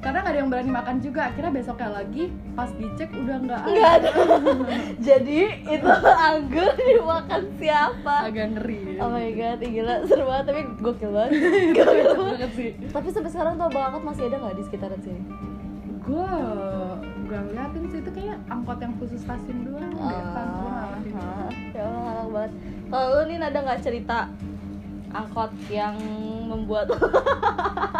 karena 0.00 0.24
nggak 0.24 0.32
ada 0.32 0.40
yang 0.40 0.48
berani 0.48 0.72
makan 0.72 0.96
juga 0.98 1.28
akhirnya 1.28 1.52
besoknya 1.52 1.90
lagi 1.92 2.24
pas 2.52 2.72
dicek 2.72 3.12
udah 3.12 3.36
nggak 3.36 3.62
Nggak 3.68 3.90
ada. 4.00 4.10
Jadi 5.12 5.40
itu 5.68 5.88
anggur 6.08 6.72
dimakan 6.72 7.42
siapa? 7.54 8.14
agak 8.24 8.46
ngeri 8.56 8.96
Oh 8.96 9.08
my 9.08 9.28
god, 9.30 9.60
ih, 9.60 9.70
gila 9.70 9.94
seru 10.04 10.24
banget 10.24 10.44
tapi 10.48 10.60
gokil 10.80 11.10
banget. 11.10 11.30
Gokil 11.76 12.08
banget 12.16 12.50
sih 12.56 12.70
tapi 12.88 13.06
sampai 13.08 13.28
sekarang 13.28 13.54
tuh 13.54 13.68
abang 13.68 13.84
angkot 13.88 14.02
masih 14.02 14.24
ada 14.26 14.36
nggak 14.40 14.56
di 14.56 14.64
sekitaran 14.64 15.00
sini? 15.00 15.22
gue 16.00 16.26
gak 17.28 17.42
ngeliatin 17.46 17.84
sih 17.86 17.98
itu 18.00 18.10
kayak 18.10 18.40
angkot 18.48 18.78
yang 18.80 18.90
khusus 18.98 19.20
stasiun 19.20 19.62
doang 19.62 19.84
deh 19.86 20.00
gue 20.00 20.00
nggak 20.02 20.88
ngerti. 20.90 21.10
Ah, 21.14 21.48
ya 21.70 21.82
Allah 21.86 22.02
halal 22.02 22.28
banget. 22.32 22.52
Kalau 22.90 23.06
lu 23.06 23.22
nih 23.22 23.36
ada 23.38 23.58
nggak 23.60 23.80
cerita 23.80 24.18
angkot 25.10 25.52
yang 25.68 25.94
membuat 26.46 26.90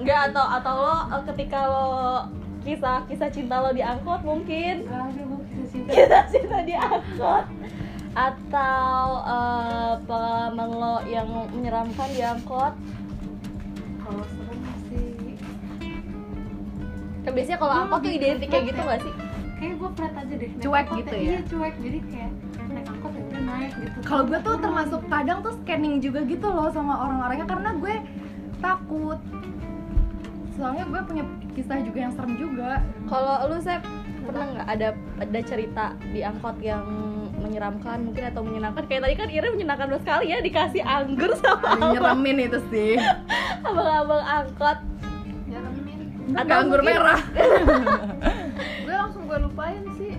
Enggak 0.00 0.20
atau 0.32 0.44
atau 0.60 0.74
lo 0.76 0.96
eh, 1.12 1.22
ketika 1.32 1.60
lo 1.66 1.90
kisah 2.66 2.98
kisah 3.06 3.30
cinta 3.30 3.62
lo 3.62 3.70
di 3.70 3.82
angkot 3.82 4.20
mungkin 4.26 4.86
kisah 5.86 6.24
cinta. 6.30 6.58
Di 6.68 6.74
angkot 6.74 7.44
atau 8.16 9.04
eh, 9.28 9.92
pengalaman 10.08 10.70
lo 10.72 10.96
yang 11.04 11.28
menyeramkan 11.52 12.08
di 12.16 12.24
angkot 12.24 12.72
kalau 14.00 14.24
serem 14.24 14.60
sih. 14.88 15.36
Kan 17.28 17.32
biasanya 17.36 17.58
kalau 17.60 17.74
angkot 17.76 18.00
tuh 18.06 18.12
identik 18.16 18.48
kayak 18.48 18.72
gitu 18.72 18.80
nggak 18.80 19.00
sih? 19.04 19.14
Kayak 19.56 19.74
gue 19.80 19.90
flat 19.96 20.12
aja 20.16 20.34
deh. 20.36 20.50
Cuek 20.60 20.84
angkot 20.88 20.98
gitu 21.04 21.12
ya. 21.12 21.20
ya? 21.20 21.28
iya 21.28 21.38
cuek. 21.44 21.74
Jadi 21.84 21.98
kayak 22.08 22.32
naik 22.72 22.86
angkot 22.88 23.05
naik 23.46 23.72
gitu. 23.78 23.98
Kalau 24.02 24.22
gue 24.26 24.38
tuh 24.42 24.56
termasuk 24.58 25.00
kadang 25.06 25.38
tuh 25.40 25.54
scanning 25.62 26.02
juga 26.02 26.20
gitu 26.22 26.46
loh 26.46 26.68
sama 26.68 26.98
orang-orangnya 26.98 27.46
karena 27.46 27.70
gue 27.74 27.94
takut. 28.58 29.18
Soalnya 30.52 30.84
gue 30.84 31.00
punya 31.04 31.24
kisah 31.52 31.78
juga 31.80 31.98
yang 32.00 32.12
serem 32.12 32.34
juga. 32.34 32.82
Kalau 33.06 33.46
lu 33.46 33.58
saya 33.60 33.78
pernah 34.26 34.44
nggak 34.50 34.68
ada 34.68 34.88
ada 35.22 35.40
cerita 35.46 35.84
di 36.10 36.20
angkot 36.20 36.58
yang 36.58 36.82
menyeramkan 37.38 38.02
mungkin 38.02 38.24
atau 38.26 38.42
menyenangkan? 38.42 38.82
Kayak 38.84 39.02
tadi 39.06 39.14
kan 39.14 39.28
Ira 39.30 39.46
menyenangkan 39.52 39.86
banget 39.86 40.02
sekali 40.02 40.26
ya 40.28 40.38
dikasih 40.40 40.82
anggur 40.82 41.30
sama 41.38 41.68
Ada 41.70 41.86
nyeremin 41.94 42.36
itu 42.42 42.58
sih. 42.68 42.92
Abang-abang 43.66 44.24
angkot. 44.24 44.78
Nyeremin. 45.46 46.00
Ada 46.34 46.52
anggur 46.58 46.80
mungkin- 46.82 46.98
merah. 46.98 47.20
Gue 48.86 48.94
langsung 48.94 49.22
gue 49.26 49.38
lupain 49.38 49.82
sih 49.94 50.15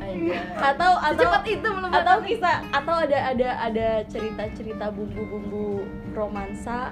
atau 0.57 0.91
atau 0.99 1.23
Secepat 1.27 1.43
itu 1.47 1.67
melupakan. 1.67 2.01
atau 2.03 2.15
kisah 2.23 2.57
atau 2.71 2.95
ada 3.03 3.19
ada 3.33 3.49
ada 3.59 3.87
cerita-cerita 4.07 4.85
bumbu-bumbu 4.91 5.83
romansa 6.15 6.91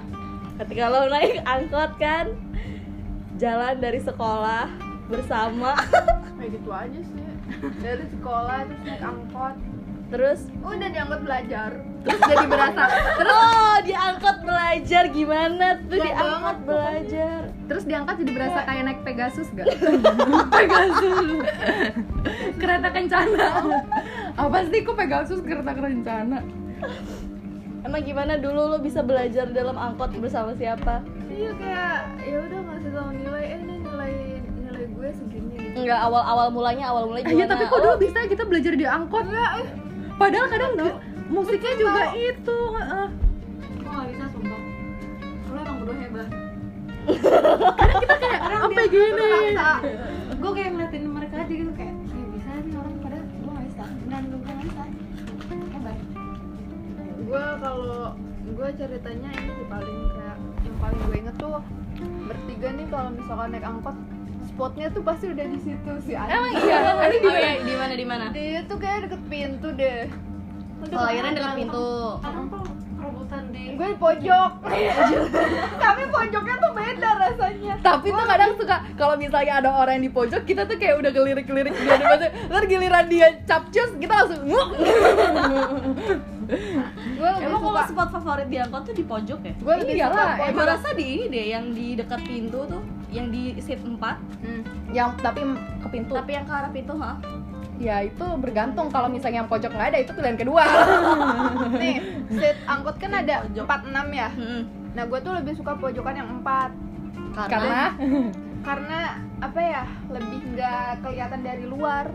ketika 0.61 0.87
lo 0.87 1.07
naik 1.11 1.39
angkot 1.43 1.91
kan 1.99 2.31
jalan 3.35 3.75
dari 3.79 3.99
sekolah 3.99 4.71
bersama. 5.11 5.75
Kayak 6.39 6.49
gitu 6.59 6.69
aja 6.71 6.99
sih. 7.03 7.25
Dari 7.83 8.05
sekolah 8.09 8.57
terus 8.67 8.81
naik 8.87 9.03
angkot 9.03 9.55
terus? 10.11 10.39
Udah 10.61 10.89
diangkut 10.89 11.21
belajar. 11.25 11.69
Terus 12.05 12.21
jadi 12.21 12.45
berasa. 12.45 12.83
Oh 13.25 13.77
diangkot 13.81 14.37
belajar. 14.45 15.03
Gimana 15.09 15.67
tuh 15.89 15.97
Gak 15.97 16.05
diangkot 16.05 16.29
banget 16.29 16.57
belajar? 16.65 17.39
Terus 17.65 17.83
diangkat 17.89 18.15
jadi 18.21 18.31
berasa 18.37 18.59
kayak 18.65 18.83
naik 18.85 18.99
Pegasus 19.01 19.47
gak? 19.53 19.67
Pegasus. 20.55 21.17
Kereta 22.61 22.89
kencana. 22.93 23.47
Apa 24.37 24.57
sih 24.69 24.79
kok 24.85 24.95
Pegasus 24.97 25.39
kereta 25.41 25.71
kencana 25.73 26.39
emang 27.85 28.01
gimana 28.01 28.33
dulu 28.41 28.75
lo 28.75 28.77
bisa 28.81 29.05
belajar 29.05 29.47
dalam 29.53 29.77
angkot 29.77 30.11
bersama 30.17 30.51
siapa? 30.57 31.05
Iya 31.29 31.51
kayak 31.55 31.97
ya 32.25 32.37
udah 32.41 32.59
ngasih 32.65 32.91
tahu 32.91 33.09
nilai. 33.13 33.45
Eh 33.45 33.59
ini 33.61 33.75
nilai 33.85 34.13
nilai 34.65 34.83
gue 34.89 35.09
segini. 35.13 35.55
Gitu 35.55 35.77
Enggak 35.85 35.99
awal 36.01 36.23
awal 36.25 36.47
mulanya 36.49 36.89
awal 36.89 37.07
mulanya 37.07 37.29
Iya 37.29 37.45
tapi 37.45 37.63
kok 37.69 37.77
Oh, 37.77 37.81
dulu 37.85 37.95
bisa 38.01 38.25
kita 38.25 38.43
belajar 38.43 38.73
di 38.73 38.85
angkot 38.89 39.25
Padahal 40.15 40.47
kadang 40.47 40.71
di- 40.75 40.97
musiknya 41.27 41.73
juga 41.75 42.03
itu 42.13 42.57
heeh. 42.71 43.07
gue 43.75 43.89
nggak 43.89 44.07
bisa 44.09 44.25
sumpah. 44.31 44.61
Lo 45.45 45.57
emang 45.57 45.77
berdua 45.81 45.95
hebat. 45.97 46.29
Kita 48.01 48.15
kayak 48.17 48.41
apa 48.41 48.81
gini. 48.87 49.31
gue 50.35 50.51
kayak 50.51 50.69
ngeliatin 50.71 51.03
mereka 51.07 51.35
aja 51.37 51.53
gitu 51.53 51.71
kayak 51.73 51.95
kayak 52.05 52.27
bisa 52.31 52.49
nih 52.57 52.75
orang 52.75 52.95
pada 52.99 53.17
gue 53.19 53.51
nggak 53.51 53.65
bisa. 53.67 53.85
Dan 54.07 54.21
gue 54.25 54.39
nggak 54.39 54.57
bisa. 54.63 54.83
Hebat. 55.71 55.97
Gue 57.19 57.45
kalau 57.59 57.99
gue 58.45 58.69
ceritanya 58.73 59.29
ini 59.33 59.51
sih 59.51 59.67
paling 59.67 59.99
kayak 60.11 60.37
yang 60.61 60.77
paling 60.79 60.99
gue 61.01 61.15
inget 61.17 61.35
tuh 61.35 61.59
bertiga 62.25 62.69
nih 62.71 62.87
kalau 62.87 63.09
misalkan 63.11 63.49
naik 63.49 63.65
angkot 63.65 63.97
spotnya 64.55 64.87
tuh 64.87 65.03
pasti 65.03 65.25
udah 65.27 65.45
di 65.51 65.59
situ 65.59 65.91
sih. 66.07 66.15
Emang 66.15 66.51
iya, 66.63 66.79
ini 67.11 67.17
di 67.19 67.27
mana? 67.27 67.51
Di 67.59 67.75
mana 67.75 67.93
di 67.99 68.05
mana? 68.07 68.25
dia 68.31 68.63
tuh 68.63 68.79
kayak 68.79 69.11
deket 69.11 69.21
pintu 69.27 69.67
deh. 69.75 70.07
Oh, 70.95 71.03
akhirnya 71.03 71.31
dekat 71.35 71.53
pintu. 71.59 71.87
robot 72.23 72.63
rebutan 72.95 73.43
di 73.51 73.75
gue 73.75 73.87
di 73.91 73.97
pojok. 73.99 74.51
Tapi 75.83 76.03
pojoknya 76.07 76.55
tuh 76.55 76.71
beda 76.71 77.09
rasanya. 77.19 77.73
Tapi 77.83 78.07
tuh 78.15 78.25
kadang 78.31 78.51
suka 78.55 78.77
kalau 78.95 79.15
misalnya 79.19 79.53
ada 79.59 79.69
orang 79.75 79.99
yang 79.99 80.05
di 80.07 80.13
pojok 80.15 80.41
kita 80.47 80.63
tuh 80.63 80.79
kayak 80.79 81.03
udah 81.03 81.11
gelirik-gelirik 81.11 81.75
dia 81.75 81.95
di 81.99 82.03
depan 82.07 82.19
ntar 82.47 82.63
giliran 82.71 83.05
dia 83.11 83.27
capcus 83.43 83.91
kita 83.99 84.13
langsung 84.23 84.41
nguk. 84.47 84.67
Gue 87.19 87.29
Emang 87.43 87.59
suka 87.59 87.71
kalau 87.75 87.83
spot 87.91 88.09
favorit 88.15 88.47
di 88.47 88.57
angkot 88.61 88.81
tuh 88.87 88.95
di 88.95 89.03
pojok 89.03 89.39
ya? 89.43 89.53
gue 89.57 89.75
lebih 89.83 89.95
Iyalah, 89.99 90.15
suka 90.15 90.25
pojok. 90.39 90.53
gue 90.55 90.65
rasa 90.65 90.89
di 90.95 91.05
ini 91.11 91.25
deh, 91.27 91.45
yang 91.51 91.65
di 91.73 91.87
dekat 91.97 92.21
pintu 92.23 92.59
tuh, 92.69 92.81
yang 93.15 93.31
di 93.31 93.55
seat 93.63 93.79
4 93.79 93.95
Hmm. 94.43 94.61
yang 94.91 95.15
tapi 95.23 95.41
ke 95.79 95.87
pintu. 95.87 96.13
Tapi 96.13 96.31
yang 96.35 96.45
ke 96.45 96.53
arah 96.53 96.71
pintu, 96.71 96.93
ha? 96.99 97.15
ya 97.75 98.03
itu 98.03 98.25
bergantung. 98.39 98.87
Kalau 98.91 99.07
misalnya 99.07 99.43
yang 99.43 99.49
pojok 99.51 99.71
nggak 99.71 99.89
ada 99.95 99.99
itu 100.03 100.11
pilihan 100.15 100.37
kedua. 100.39 100.63
Nih 101.81 101.95
seat 102.31 102.57
angkot 102.67 102.95
kan 102.99 103.11
ada 103.15 103.43
Pojok. 103.47 103.63
46 103.67 104.19
ya? 104.19 104.29
Hmm. 104.31 104.61
nah 104.95 105.03
gue 105.03 105.19
tuh 105.19 105.33
lebih 105.35 105.53
suka 105.59 105.75
pojokan 105.75 106.15
yang 106.15 106.29
4 106.39 106.71
karena 107.35 107.81
karena 108.63 108.99
apa 109.43 109.59
ya? 109.59 109.83
Lebih 110.07 110.39
nggak 110.55 111.03
kelihatan 111.03 111.39
dari 111.43 111.63
luar 111.67 112.07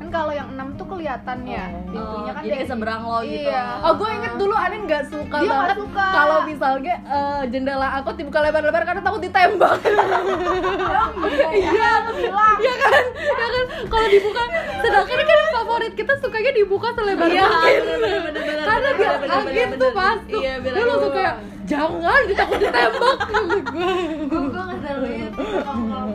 kan 0.00 0.08
kalau 0.10 0.32
yang 0.32 0.48
6 0.50 0.74
tuh 0.74 0.86
kelihatan 0.88 1.38
ya 1.44 1.64
Oh. 1.68 1.92
pintunya 1.92 2.32
kan 2.32 2.40
jadi 2.40 2.52
dari 2.54 2.64
seberang 2.64 3.02
lo 3.02 3.18
gitu. 3.20 3.44
iya. 3.46 3.64
Oh 3.80 3.92
gue 3.94 4.08
inget 4.10 4.32
dulu 4.34 4.54
Anin 4.54 4.82
nggak 4.82 5.04
suka 5.06 5.36
Dia 5.38 5.50
banget 5.50 5.76
suka. 5.78 6.06
kalau 6.10 6.38
misalnya 6.42 6.94
eh, 7.02 7.42
jendela 7.46 7.88
angkot 7.92 8.14
dibuka 8.14 8.38
lebar-lebar 8.40 8.82
karena 8.82 9.00
takut 9.00 9.20
ditembak. 9.20 9.76
Iya, 11.50 11.52
Iya 11.52 11.92
kan, 12.82 13.04
ya 13.28 13.44
kan. 13.44 13.64
Kalau 13.86 14.06
dibuka, 14.08 14.40
sedangkan 14.80 15.18
kan 15.20 15.38
favorit 15.52 15.92
kita 15.92 16.12
sukanya 16.16 16.52
dibuka 16.52 16.88
selebar 16.92 17.26
Iya, 17.26 17.44
mungkin. 17.44 17.80
bener-bener. 17.82 18.42
Karena 18.62 18.90
biar 18.90 19.14
bener-bener, 19.18 19.52
angin 19.52 19.68
tuh 19.76 19.90
masuk. 19.92 20.28
Iya, 20.32 20.52
langsung 20.62 20.88
angin. 21.02 21.12
kayak 21.12 21.34
jangan 21.62 22.22
ditakut 22.24 22.58
ditembak. 22.58 23.18
gue. 23.20 23.92
gue 24.26 24.40
gue 24.42 24.62
nggak 24.62 24.78
terlalu 24.80 25.08
itu 25.20 25.42
kalau 25.60 26.08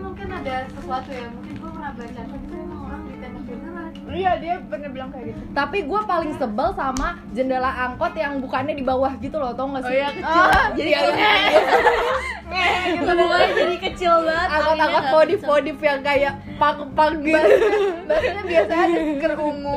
mungkin 0.00 0.28
ada 0.28 0.54
sesuatu 0.70 1.10
ya 1.10 1.26
mungkin 1.28 1.54
gue 1.54 1.70
pernah 1.70 1.92
baca 1.92 2.20
tapi 2.20 2.46
emang 2.54 2.80
orang 2.82 3.02
ditembak 3.06 3.42
beneran 3.44 3.86
iya 4.08 4.30
dia 4.36 4.54
pernah 4.62 4.88
bilang 4.88 5.10
kayak 5.10 5.26
gitu 5.28 5.40
Tapi 5.50 5.78
gue 5.82 6.00
paling 6.04 6.32
sebel 6.34 6.68
sama 6.72 7.08
jendela 7.30 7.70
angkot 7.82 8.12
yang 8.14 8.38
bukannya 8.38 8.72
di 8.72 8.82
bawah 8.82 9.12
gitu 9.16 9.36
loh, 9.36 9.52
tau 9.52 9.66
gak 9.68 9.82
Oh 9.82 9.88
sih? 9.88 9.96
iya, 9.96 10.08
kecil. 10.10 10.44
jadi 10.74 10.88
iya, 10.88 11.00
kayak 11.04 11.44
Bukanya 12.48 13.24
jadi 13.52 13.76
kecil 13.82 14.12
banget. 14.24 14.48
anginnya 14.50 14.86
nggak 14.88 15.06
podif-podif 15.10 15.78
yang 15.78 16.00
kayak 16.00 16.32
pang-pang 16.56 17.14
gitu. 17.20 17.36
bahasanya 18.08 18.42
biasanya 18.42 18.82
ada 18.82 18.98
stiker 18.98 19.32
ungu 19.38 19.76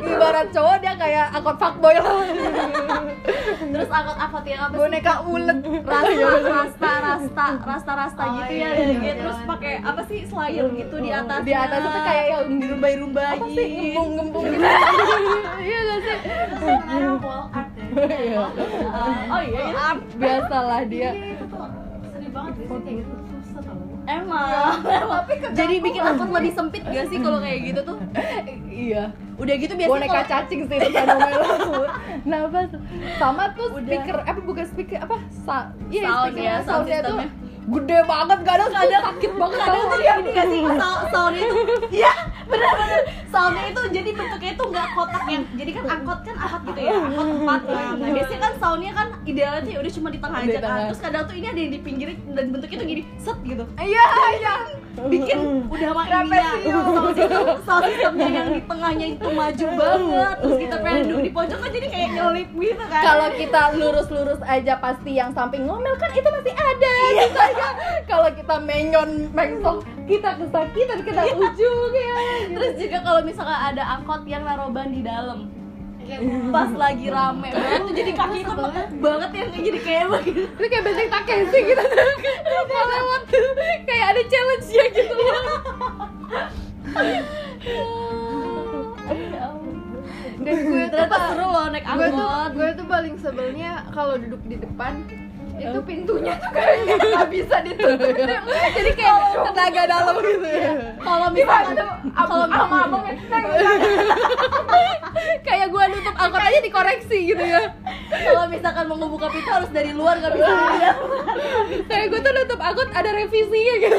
Ibarat 0.00 0.48
cowok 0.48 0.76
dia 0.78 0.94
kayak 0.94 1.26
angkot 1.30 1.56
fuckboy 1.58 1.94
lah. 1.94 2.22
Terus 3.58 3.88
angkot-angkot 3.90 4.44
yang 4.46 4.60
apa 4.60 4.72
sih? 4.72 4.78
boneka 4.78 5.14
ulet 5.24 5.58
rasta 5.82 6.22
rasta 6.48 6.92
rasta 7.02 7.46
rasta 7.60 7.92
rasta 7.94 8.22
Oh, 8.22 8.34
gitu 8.38 8.52
iya, 8.54 8.68
ya 8.68 8.70
iya, 8.70 8.84
gitu. 8.88 9.02
iya. 9.02 9.14
terus 9.16 9.38
pakai 9.42 9.72
apa 9.80 10.02
sih 10.04 10.20
slayer 10.22 10.66
gitu 10.70 10.96
di 10.98 11.10
atas 11.10 11.38
Di 11.42 11.52
atas 11.52 11.80
itu 11.80 12.00
kayak 12.02 12.26
yang 12.28 12.44
dirumbai-rumbai 12.56 13.26
apa 13.26 13.46
sih 13.48 13.66
gembung-gembung 13.68 14.44
gitu. 14.46 14.66
Iya 15.58 15.78
gak 15.80 15.98
sih? 15.98 16.16
sebenarnya 16.58 17.12
wall 17.18 17.44
art 17.50 17.70
ya 17.72 17.84
Iya. 17.88 18.40
oh 19.26 19.40
iya 19.42 19.60
itu 19.64 19.80
Biasalah 20.14 20.80
dia. 20.84 21.10
Iya, 21.10 21.34
itu 21.34 21.44
tuh 21.46 21.66
sedih 22.08 22.27
banget 22.38 22.54
sih 22.54 22.66
kayak 22.68 22.96
gitu 22.96 23.12
susah 23.42 23.60
tau 23.60 23.76
emang 24.06 24.78
tapi 24.86 25.32
jadi 25.52 25.74
bikin 25.78 26.00
angkot 26.00 26.28
lebih 26.30 26.52
sempit 26.52 26.82
gak 26.82 27.06
sih 27.06 27.18
kalau 27.18 27.38
kayak 27.38 27.60
gitu 27.64 27.80
tuh 27.84 27.96
Iya. 28.78 29.10
udah 29.34 29.54
gitu 29.56 29.74
biasanya 29.74 29.90
Boneka 29.92 30.12
kalau- 30.14 30.30
cacing 30.30 30.60
sih 30.64 30.76
itu 30.78 30.88
fenomenal. 30.88 31.42
Nah, 32.22 32.38
apa 32.46 32.58
tuh? 32.68 32.80
sama 33.18 33.44
tuh 33.52 33.66
Udah. 33.72 33.82
speaker 33.84 34.16
apa 34.22 34.40
bukan 34.40 34.64
speaker 34.64 34.98
apa? 35.00 35.16
Sa 35.36 35.56
iya, 35.90 36.06
Sound 36.06 36.22
speaker- 36.30 36.38
ya, 36.40 36.54
sound 36.56 36.66
soundnya 36.86 36.98
tuh. 37.02 37.18
Gede 37.68 37.98
banget 38.02 38.38
kadang 38.42 38.68
tuh 38.68 38.80
Kadang- 38.80 39.04
sakit 39.04 39.32
banget. 39.36 39.58
Kadang 39.60 39.84
tau 39.84 39.92
tuh 39.92 40.00
ini 40.00 40.30
gak 40.32 40.46
sih? 40.48 40.62
Sound 40.64 41.00
soundnya 41.12 41.42
itu 41.44 41.56
iya 42.00 42.12
benar-benar 42.48 43.00
soundnya 43.28 43.64
itu 43.68 43.80
jadi 43.92 44.10
bentuknya 44.16 44.50
itu 44.56 44.64
nggak 44.72 44.86
kotak 44.96 45.24
yang 45.28 45.42
jadi 45.52 45.70
kan 45.76 45.84
angkot 45.84 46.18
kan 46.24 46.36
angkot 46.40 46.62
gitu 46.64 46.80
ya 46.80 46.92
angkot 46.96 47.26
empat. 47.28 47.60
Lah 47.68 47.90
nah 48.00 48.08
biasanya 48.08 48.40
kan 48.40 48.52
soundnya 48.56 48.92
kan 48.96 49.08
idealnya 49.28 49.60
tuh 49.60 49.72
ya 49.76 49.78
udah 49.84 49.92
cuma 49.92 50.08
di 50.08 50.18
tengah 50.18 50.38
aja. 50.40 50.58
Kan 50.58 50.78
terus 50.88 51.00
kadang 51.04 51.22
tuh 51.28 51.34
ini 51.36 51.46
ada 51.46 51.60
yang 51.60 51.72
di 51.72 51.80
pinggir 51.80 52.08
dan 52.32 52.44
bentuknya 52.48 52.76
tuh 52.80 52.88
gini 52.88 53.02
set 53.20 53.38
gitu. 53.44 53.64
Iya 53.76 54.04
iya. 54.38 54.54
bikin 54.98 55.38
udah 55.70 55.90
mah 55.94 56.06
sound 56.10 57.14
system 57.14 57.46
sound 57.62 57.84
systemnya 57.86 58.28
yang 58.34 58.48
di 58.50 58.62
tengahnya 58.66 59.06
itu 59.14 59.26
maju 59.30 59.66
banget. 59.78 60.34
Terus 60.42 60.58
kita 60.58 60.76
pengen 60.82 61.02
duduk 61.06 61.22
di 61.22 61.30
pojok 61.30 61.58
kan 61.60 61.70
jadi 61.70 61.86
kayak 61.86 62.08
nyelip 62.18 62.48
gitu 62.50 62.84
kan. 62.90 63.02
Kalau 63.04 63.28
kita 63.30 63.62
lurus-lurus 63.78 64.40
aja 64.42 64.74
pasti 64.82 65.10
yang 65.14 65.30
samping 65.30 65.68
ngomel 65.68 65.94
kan 66.00 66.10
itu 66.16 66.26
masih 66.26 66.54
ada. 66.56 66.94
Gitu 67.14 67.38
ya. 67.58 67.70
kalau 68.06 68.28
kita 68.30 68.54
menyon 68.62 69.10
mengsok 69.34 69.82
kita 70.06 70.30
kesakitan 70.40 70.98
kita 71.04 71.22
ujung 71.36 71.92
ya. 71.92 72.16
Terus 72.48 72.72
juga 72.80 72.98
kalau 73.04 73.20
misalkan 73.26 73.58
ada 73.74 73.82
angkot 73.98 74.22
yang 74.24 74.46
naruh 74.46 74.72
ban 74.72 74.88
di 74.94 75.02
dalam. 75.04 75.52
Iya, 76.08 76.24
pas 76.48 76.72
lagi 76.72 77.12
rame 77.12 77.52
banget 77.52 77.80
tuh 77.84 77.92
jadi 77.92 78.12
kaki 78.16 78.40
itu 78.40 78.54
banget 79.04 79.30
yang 79.36 79.48
jadi 79.60 79.78
kayak 79.84 80.06
begitu 80.08 80.40
itu 80.48 80.66
kayak 80.72 80.84
benteng 80.88 81.10
Takeshi 81.12 81.60
gitu. 81.68 81.84
Mau 82.48 82.84
lewat 82.88 83.22
kayak 83.84 84.06
ada 84.16 84.22
challenge 84.24 84.68
nya 84.72 84.84
gitu 84.96 85.14
loh. 85.20 85.44
Dan 90.38 90.54
gue 90.64 90.80
tuh 90.88 90.96
ternyata 90.96 91.16
seru 91.28 91.44
loh 91.44 91.66
naik 91.68 91.84
gue 91.84 92.08
tuh 92.08 92.24
angkot. 92.24 92.50
gue 92.56 92.68
tuh 92.72 92.86
paling 92.88 93.14
sebelnya 93.20 93.84
kalau 93.92 94.16
duduk 94.16 94.40
di 94.48 94.56
depan 94.56 95.04
itu 95.58 95.80
pintunya 95.82 96.34
tuh 96.38 96.50
kayaknya 96.54 96.94
nggak 96.96 97.28
bisa 97.28 97.56
ditutup 97.66 98.10
jadi 98.76 98.90
kayak 98.94 99.16
tenaga 99.50 99.82
dalam 99.90 100.14
gitu 100.22 100.48
ya. 100.48 100.72
kalau 101.02 101.28
misalkan 101.34 101.76
kalau 102.14 102.46
sama 102.46 102.76
abangnya 102.86 103.14
kayak 105.42 105.66
gua 105.72 105.84
nutup 105.90 106.14
angkot 106.14 106.42
aja 106.42 106.58
dikoreksi 106.62 107.18
gitu 107.34 107.44
ya. 107.44 107.62
Kalau 108.08 108.44
misalkan 108.48 108.84
mau 108.88 108.96
ngebuka 108.96 109.28
pintu 109.32 109.50
harus 109.50 109.70
dari 109.72 109.92
luar 109.92 110.20
nggak 110.20 110.32
bisa 110.36 110.52
kayak 111.88 112.06
gua 112.12 112.20
tuh 112.22 112.32
nutup 112.32 112.60
angkot 112.60 112.88
ada 112.92 113.10
revisinya 113.12 113.74
gitu. 113.82 113.98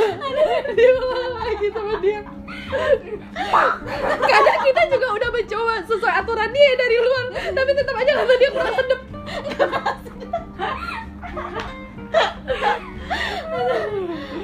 Dia 0.77 0.89
ngomong 0.95 1.33
lagi 1.43 1.67
sama 1.73 1.93
dia. 2.01 2.21
Kadang 4.19 4.59
kita 4.61 4.81
juga 4.93 5.07
udah 5.17 5.29
mencoba 5.33 5.73
sesuai 5.89 6.13
aturan 6.21 6.49
dia 6.53 6.73
dari 6.77 6.97
luar 7.01 7.25
tapi 7.49 7.71
tetap 7.73 7.95
aja 7.97 8.11
kata 8.13 8.33
dia 8.37 8.49
kurang 8.53 8.75
sedep 8.77 9.01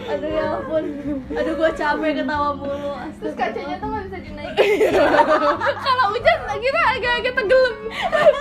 aduh 0.06 0.30
ya 0.30 0.46
ampun. 0.58 0.86
Aduh 1.34 1.54
gue 1.58 1.72
capek 1.76 2.12
ketawa 2.22 2.50
mulu. 2.56 2.92
Terus 3.20 3.36
kacanya 3.36 3.76
tuh 3.82 3.88
nggak 3.90 4.04
bisa 4.08 4.18
dinaikin. 4.22 4.94
Kalau 5.86 6.06
hujan 6.14 6.40
kita 6.56 6.82
agak-agak 6.98 7.34
tenggelam. 7.36 7.76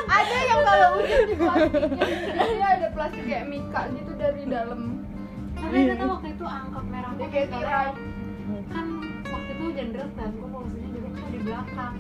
Ada 0.07 0.37
yang 0.47 0.61
kalau 0.63 0.89
hujan 1.01 1.23
di 1.27 1.35
plastiknya 1.35 2.45
dia 2.47 2.69
ada 2.79 2.89
plastik 2.95 3.23
kayak 3.27 3.45
mika 3.51 3.83
gitu 3.93 4.13
dari 4.17 4.43
dalam. 4.47 4.81
Tapi 5.59 5.77
ada 5.89 5.95
tuh 5.99 6.09
waktu 6.15 6.29
itu 6.37 6.45
angkot 6.45 6.85
merah 6.89 7.13
kayak 7.19 7.49
kan 7.51 7.59
tirai. 7.59 7.89
kan 8.71 8.87
waktu 9.33 9.51
itu 9.57 9.63
hujan 9.73 9.89
deras 9.97 10.13
dan 10.15 10.31
gue 10.37 10.49
posisinya 10.49 10.89
duduk 10.95 11.13
tuh 11.17 11.29
di 11.33 11.39
belakang. 11.43 11.95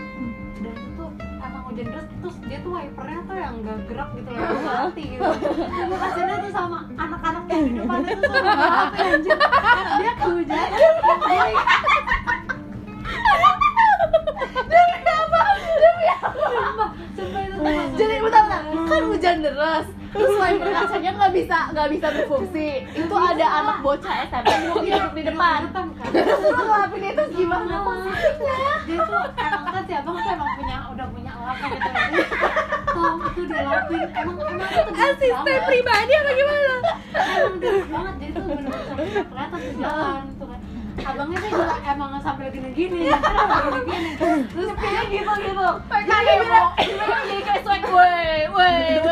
Dan 0.62 0.74
itu 0.76 0.90
tuh 0.94 1.10
hujan 1.74 1.90
deras 1.90 2.06
terus 2.06 2.36
dia 2.46 2.58
tuh 2.62 2.70
wipernya 2.70 3.20
tuh 3.26 3.34
yang 3.34 3.54
gak 3.66 3.78
gerak 3.90 4.08
gitu 4.14 4.28
loh 4.30 4.38
yang 4.38 4.62
mati 4.62 5.02
gitu. 5.10 5.26
Gue 5.90 5.98
kasihannya 5.98 6.36
tuh 6.38 6.52
sama 6.54 6.78
anak-anak 6.94 7.44
yang 7.50 7.62
di 7.66 7.72
depan 7.82 7.98
itu 8.06 8.26
sama 8.30 8.54
mati 8.54 8.98
anjir. 9.02 9.38
Dia 9.98 10.12
kehujanan. 10.22 10.70
Jadi 10.70 10.94
Sumpah, 16.54 16.90
sumpah 17.18 17.42
itu 17.42 17.54
tuh 17.58 17.62
langsung 17.66 17.98
jadi 17.98 18.14
bentar 18.22 18.42
bentar 18.46 18.62
kan 18.86 19.02
hujan 19.10 19.36
deras. 19.42 19.86
Terus 20.14 20.34
wiper 20.38 20.70
kacanya 20.70 21.10
nggak 21.18 21.32
bisa 21.34 21.58
nggak 21.74 21.88
bisa 21.90 22.06
berfungsi. 22.14 22.68
Itu 22.94 23.14
ada 23.18 23.46
anak 23.50 23.76
bocah 23.82 24.14
SMP 24.30 24.50
duduk 24.70 25.10
di 25.18 25.22
depan. 25.26 25.74
kan. 25.74 25.90
Terus 25.90 26.38
lu 26.38 26.54
ngelapin 26.54 27.02
itu 27.02 27.22
gimana 27.34 27.82
dia 28.84 29.00
tuh 29.00 29.22
emang 29.42 29.72
kan 29.74 29.82
si 29.88 29.92
abang 29.96 30.14
tuh 30.14 30.30
emang 30.30 30.50
punya 30.54 30.76
udah 30.92 31.06
punya 31.10 31.23
gitu 31.44 31.90
Tom 32.94 33.16
itu 33.26 33.42
lapin 33.58 34.06
emang 34.14 34.36
emang 34.38 34.70
itu 34.70 34.92
asisten 34.94 35.60
pribadi 35.66 36.12
apa 36.14 36.30
gimana? 36.30 36.74
Emang 37.14 37.58
banget 37.90 38.14
jadi 38.22 38.32
tuh 38.32 38.42
bener-bener 38.48 38.82
sampai 38.86 39.04
kelihatan 39.10 39.58
tuh 39.58 39.74
jalan 39.82 40.24
tuh 40.38 40.46
kan. 40.46 40.60
Abangnya 41.04 41.36
tuh 41.42 41.50
juga 41.50 41.76
emang 41.84 42.10
sampai 42.22 42.46
gini-gini. 42.54 43.00
Kan 43.10 43.20
sampai 43.20 43.82
gini-gini. 43.82 44.10
Terus 44.46 44.70
kayak 44.78 45.04
gitu 45.10 45.32
gitu. 45.42 45.66
Kayak 45.90 46.06
jadi 47.34 47.54
swag 47.66 47.82
gitu 48.94 49.10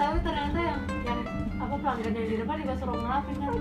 tapi 0.00 0.18
ternyata 0.22 0.58
yang 0.62 0.80
yang 1.02 1.20
apa 1.60 1.74
pelanggan 1.76 2.10
pelanggan 2.10 2.12
yang 2.14 2.26
di 2.30 2.36
depan 2.38 2.56
juga 2.62 2.74
suruh 2.78 2.96
ngelapin 2.96 3.34
kan 3.36 3.52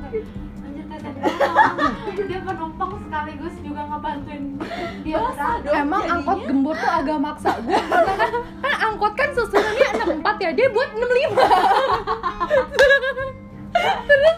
Dia 2.29 2.39
penumpang 2.43 2.91
sekaligus 3.01 3.55
juga 3.63 3.81
ngebantuin 3.88 4.43
dia 5.01 5.17
berangkat 5.17 5.73
Emang 5.73 6.03
angkot 6.05 6.39
gembur 6.45 6.75
tuh 6.75 6.91
agak 6.91 7.17
maksa. 7.17 7.51
Gue 7.63 7.79
kan, 7.79 8.31
kan 8.62 8.73
angkot 8.91 9.13
kan 9.15 9.29
susunannya 9.33 9.89
64 10.19 10.43
ya 10.43 10.49
dia 10.53 10.67
buat 10.69 10.89
65 10.93 11.07
terus 13.79 14.38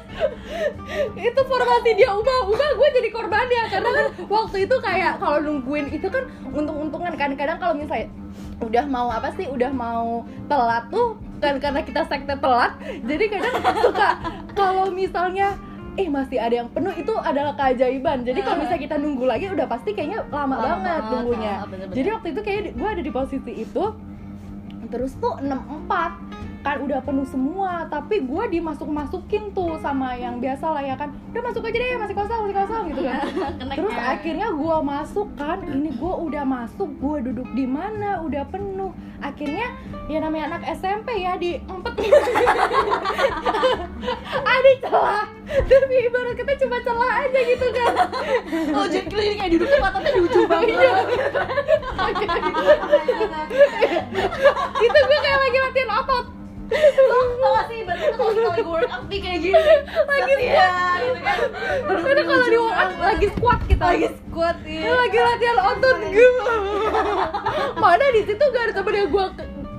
itu 1.17 1.41
formasi 1.47 1.89
dia 1.97 2.13
ubah-ubah 2.13 2.69
gue 2.77 2.87
jadi 3.01 3.09
korbannya 3.09 3.63
karena 3.73 3.89
kan 3.89 4.05
waktu 4.29 4.69
itu 4.69 4.75
kayak 4.83 5.17
kalau 5.17 5.39
nungguin 5.41 5.89
itu 5.89 6.05
kan 6.11 6.29
untung-untungan 6.53 7.15
kan. 7.17 7.33
Kadang 7.33 7.57
kalau 7.57 7.73
misalnya 7.73 8.11
udah 8.61 8.85
mau 8.85 9.09
apa 9.09 9.33
sih 9.33 9.49
udah 9.49 9.71
mau 9.73 10.21
telat 10.45 10.85
tuh 10.93 11.17
kan 11.41 11.57
karena 11.57 11.81
kita 11.81 12.05
sekte 12.05 12.37
telat 12.37 12.77
jadi 13.01 13.23
kadang 13.33 13.55
suka 13.81 14.09
kalau 14.53 14.93
misalnya 14.93 15.57
eh 15.93 16.07
masih 16.07 16.39
ada 16.39 16.55
yang 16.55 16.69
penuh 16.71 16.93
itu 16.93 17.11
adalah 17.13 17.51
keajaiban. 17.53 18.23
Jadi 18.23 18.39
kalau 18.39 18.57
misalnya 18.59 18.81
kita 18.81 18.95
nunggu 18.95 19.25
lagi 19.25 19.45
udah 19.47 19.67
pasti 19.67 19.91
kayaknya 19.91 20.23
lama, 20.27 20.55
Lama 20.55 20.57
banget 20.57 20.79
banget, 20.79 21.03
nunggunya. 21.11 21.53
ah, 21.53 21.67
bener-bener. 21.67 21.95
jadi 21.95 22.07
waktu 22.15 22.27
itu 22.31 22.41
kayak 22.41 22.61
gue 22.73 22.89
ada 22.89 23.01
di 23.01 23.11
posisi 23.11 23.51
itu 23.57 23.83
terus 24.87 25.15
tuh 25.15 25.33
64 25.39 26.40
kan 26.61 26.77
udah 26.85 27.01
penuh 27.01 27.25
semua 27.25 27.89
tapi 27.89 28.21
gue 28.21 28.43
dimasuk 28.53 28.85
masukin 28.85 29.49
tuh 29.51 29.81
sama 29.81 30.13
yang 30.13 30.37
biasa 30.37 30.65
lah 30.69 30.83
ya 30.85 30.93
kan. 30.93 31.09
Udah 31.33 31.41
masuk 31.41 31.65
aja 31.65 31.77
deh 31.77 31.97
masih 31.97 32.15
kosong 32.15 32.39
masih 32.45 32.57
kosong 32.61 32.83
gitu 32.93 33.01
kan. 33.05 33.21
Terus 33.77 33.95
akhirnya 33.97 34.47
gue 34.53 34.77
masuk 34.81 35.27
kan 35.35 35.57
ini 35.65 35.89
gue 35.91 36.13
udah 36.29 36.43
masuk 36.45 36.89
gue 37.01 37.17
duduk 37.31 37.49
di 37.53 37.65
mana 37.65 38.21
udah 38.21 38.45
penuh. 38.47 38.93
Akhirnya 39.21 39.69
ya 40.09 40.17
namanya 40.17 40.57
anak 40.57 40.63
SMP 40.77 41.21
ya 41.21 41.37
di 41.37 41.61
empet. 41.61 41.93
Ada 44.41 44.71
celah. 44.81 45.25
Tapi 45.51 45.95
ibarat 46.09 46.33
kita 46.33 46.53
cuma 46.57 46.77
celah 46.81 47.11
aja 47.21 47.39
gitu 47.45 47.67
kan. 47.69 47.93
Oh 48.73 48.85
jadi 48.89 49.05
klinik 49.05 49.37
kayak 49.37 49.51
duduknya 49.53 49.77
matanya 49.77 50.09
di 50.09 50.21
ujung 50.25 50.47
banget. 50.51 51.05
Itu 54.81 54.99
gue 54.99 55.19
kayak 55.21 55.39
lagi 55.39 55.57
latihan 55.61 55.91
otot 56.01 56.25
lo 56.71 57.17
tau 57.37 57.51
gak 57.51 57.65
sih 57.67 57.79
tuh 57.83 57.95
kalau 58.15 58.31
kita 58.31 58.47
lagi 58.47 58.63
workout 58.63 59.03
nih 59.11 59.19
kayak 59.19 59.39
gini. 59.43 59.59
Lagi 60.07 60.31
gitu 60.31 60.47
kan. 60.55 61.37
Karena 62.01 62.21
kalau 62.23 62.45
di 62.47 62.59
workout 62.59 62.93
lagi 62.99 63.27
squat 63.35 63.59
kita. 63.67 63.83
Lagi 63.83 64.07
squat 64.15 64.57
ya 64.63 64.81
Ini 64.81 64.93
lagi 64.95 65.17
latihan 65.19 65.57
otot 65.59 65.97
gue 66.01 66.29
mana 67.81 68.05
di 68.13 68.21
situ 68.23 68.43
gak 68.53 68.63
ada 68.69 68.73
temen 68.77 68.93
yang 68.95 69.09
gue 69.09 69.25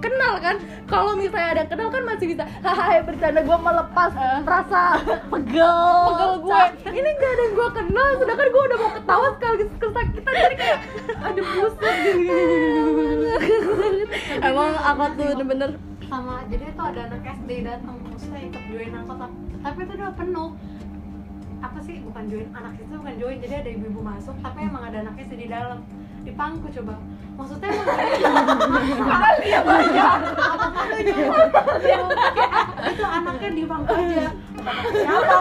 kenal 0.02 0.34
kan? 0.42 0.56
Kalau 0.90 1.14
misalnya 1.16 1.50
ada 1.56 1.64
kenal 1.70 1.88
kan 1.88 2.02
masih 2.04 2.34
bisa 2.34 2.44
hahaha 2.60 3.00
bercanda 3.06 3.40
gue 3.40 3.58
melepas 3.62 4.10
rasa 4.44 5.00
pegel 5.30 5.78
pegel 6.12 6.32
gue 6.42 6.60
ini 6.92 7.08
gak 7.16 7.30
ada 7.32 7.42
yang 7.42 7.54
gue 7.54 7.68
kenal 7.80 8.08
sedangkan 8.20 8.48
gue 8.50 8.62
udah 8.68 8.78
mau 8.82 8.92
ketawa 8.92 9.26
sekaligus 9.38 9.68
kesakitan 9.80 10.32
jadi 10.36 10.56
kayak 10.58 10.78
ada 11.22 11.40
buset 11.40 11.94
gitu 12.02 12.36
emang 14.42 14.70
apa 14.82 15.04
tuh 15.16 15.24
bener-bener 15.32 15.70
sama 16.12 16.44
jadi 16.52 16.76
itu 16.76 16.82
ada 16.84 17.00
anak 17.08 17.24
SD 17.24 17.50
datang 17.64 17.96
maksudnya 18.04 18.40
ikut 18.44 18.62
join 18.68 18.92
angkot 18.92 19.16
tapi- 19.64 19.82
itu 19.88 19.92
udah 19.96 20.12
penuh. 20.12 20.50
Apa 21.62 21.78
sih 21.80 22.04
bukan 22.04 22.24
join 22.28 22.48
anak 22.52 22.74
itu 22.76 22.92
bukan 23.00 23.14
join 23.16 23.38
jadi 23.40 23.54
ada 23.64 23.70
ibu-ibu 23.72 24.00
masuk 24.04 24.36
tapi 24.44 24.68
emang 24.68 24.92
ada 24.92 25.08
anak 25.08 25.16
SD 25.24 25.32
di 25.40 25.48
dalam 25.48 25.80
di 26.22 26.32
pangku 26.34 26.66
coba. 26.70 26.94
Maksudnya 27.32 27.68
emang 27.72 29.34
dia 29.42 29.60
banyak 29.64 30.20
itu 32.92 33.04
anaknya 33.04 33.48
di 33.50 33.64
pangku 33.66 33.92
aja. 33.92 34.26
Siapa 34.92 35.36